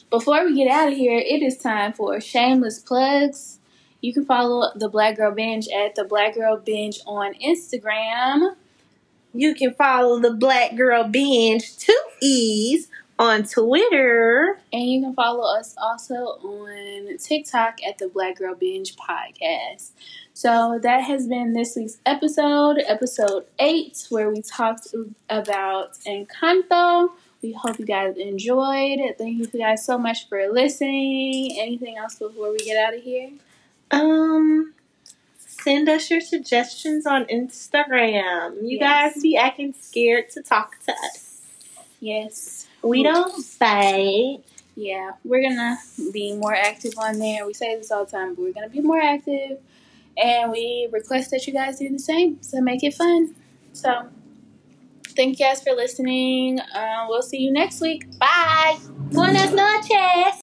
Before 0.08 0.44
we 0.44 0.54
get 0.54 0.68
out 0.70 0.92
of 0.92 0.96
here, 0.96 1.18
it 1.18 1.42
is 1.42 1.58
time 1.58 1.92
for 1.92 2.20
shameless 2.20 2.78
plugs. 2.78 3.58
You 4.00 4.14
can 4.14 4.24
follow 4.24 4.70
the 4.76 4.88
Black 4.88 5.16
Girl 5.16 5.32
Binge 5.32 5.68
at 5.68 5.96
the 5.96 6.04
Black 6.04 6.34
Girl 6.36 6.56
Binge 6.56 7.00
on 7.06 7.34
Instagram. 7.34 8.54
You 9.38 9.54
can 9.54 9.74
follow 9.74 10.18
the 10.20 10.32
Black 10.32 10.76
Girl 10.76 11.04
Binge 11.04 11.76
two 11.76 11.98
E's 12.22 12.88
on 13.18 13.44
Twitter. 13.44 14.58
And 14.72 14.84
you 14.84 15.02
can 15.02 15.14
follow 15.14 15.44
us 15.58 15.74
also 15.80 16.14
on 16.14 17.16
TikTok 17.18 17.78
at 17.86 17.98
the 17.98 18.08
Black 18.08 18.38
Girl 18.38 18.54
Binge 18.54 18.96
Podcast. 18.96 19.90
So 20.32 20.78
that 20.82 21.04
has 21.04 21.26
been 21.26 21.54
this 21.54 21.76
week's 21.76 21.98
episode, 22.04 22.78
episode 22.86 23.46
eight, 23.58 24.06
where 24.10 24.30
we 24.30 24.42
talked 24.42 24.88
about 25.30 25.94
Encanto. 26.06 27.10
We 27.42 27.52
hope 27.52 27.78
you 27.78 27.86
guys 27.86 28.16
enjoyed. 28.16 28.98
Thank 29.18 29.38
you 29.38 29.46
guys 29.46 29.84
so 29.84 29.96
much 29.96 30.28
for 30.28 30.48
listening. 30.50 31.56
Anything 31.58 31.96
else 31.96 32.16
before 32.16 32.50
we 32.50 32.58
get 32.58 32.76
out 32.76 32.94
of 32.94 33.02
here? 33.02 33.30
Um, 33.90 34.74
send 35.66 35.88
us 35.88 36.08
your 36.10 36.20
suggestions 36.20 37.06
on 37.06 37.24
Instagram. 37.24 38.54
You 38.62 38.78
Yes. 38.78 39.14
guys 39.14 39.22
be 39.22 39.36
acting 39.36 39.74
scared 39.80 40.30
to 40.30 40.40
talk 40.42 40.76
to 40.86 40.92
us. 40.92 41.40
Yes. 41.98 42.66
We 42.82 43.02
don't 43.02 43.32
say. 43.42 44.38
Yeah, 44.76 45.12
we're 45.24 45.42
gonna 45.42 45.78
be 46.12 46.34
more 46.34 46.54
active 46.54 46.92
on 46.98 47.18
there. 47.18 47.46
We 47.46 47.54
say 47.54 47.74
this 47.76 47.90
all 47.90 48.04
the 48.04 48.10
time, 48.12 48.34
but 48.34 48.42
we're 48.42 48.52
gonna 48.52 48.68
be 48.68 48.80
more 48.80 49.00
active, 49.00 49.58
and 50.16 50.52
we 50.52 50.88
request 50.92 51.30
that 51.32 51.46
you 51.46 51.52
guys 51.52 51.78
do 51.78 51.88
the 51.88 51.98
same. 51.98 52.40
So 52.42 52.60
make 52.60 52.84
it 52.84 52.94
fun. 52.94 53.34
So, 53.72 53.90
thank 55.16 55.38
you 55.38 55.46
guys 55.46 55.62
for 55.62 55.72
listening. 55.72 56.60
Uh, 56.60 57.06
we'll 57.08 57.22
see 57.22 57.38
you 57.38 57.50
next 57.50 57.80
week. 57.80 58.02
Bye. 58.18 58.76
Buenas 59.10 59.52
noches. 59.52 60.34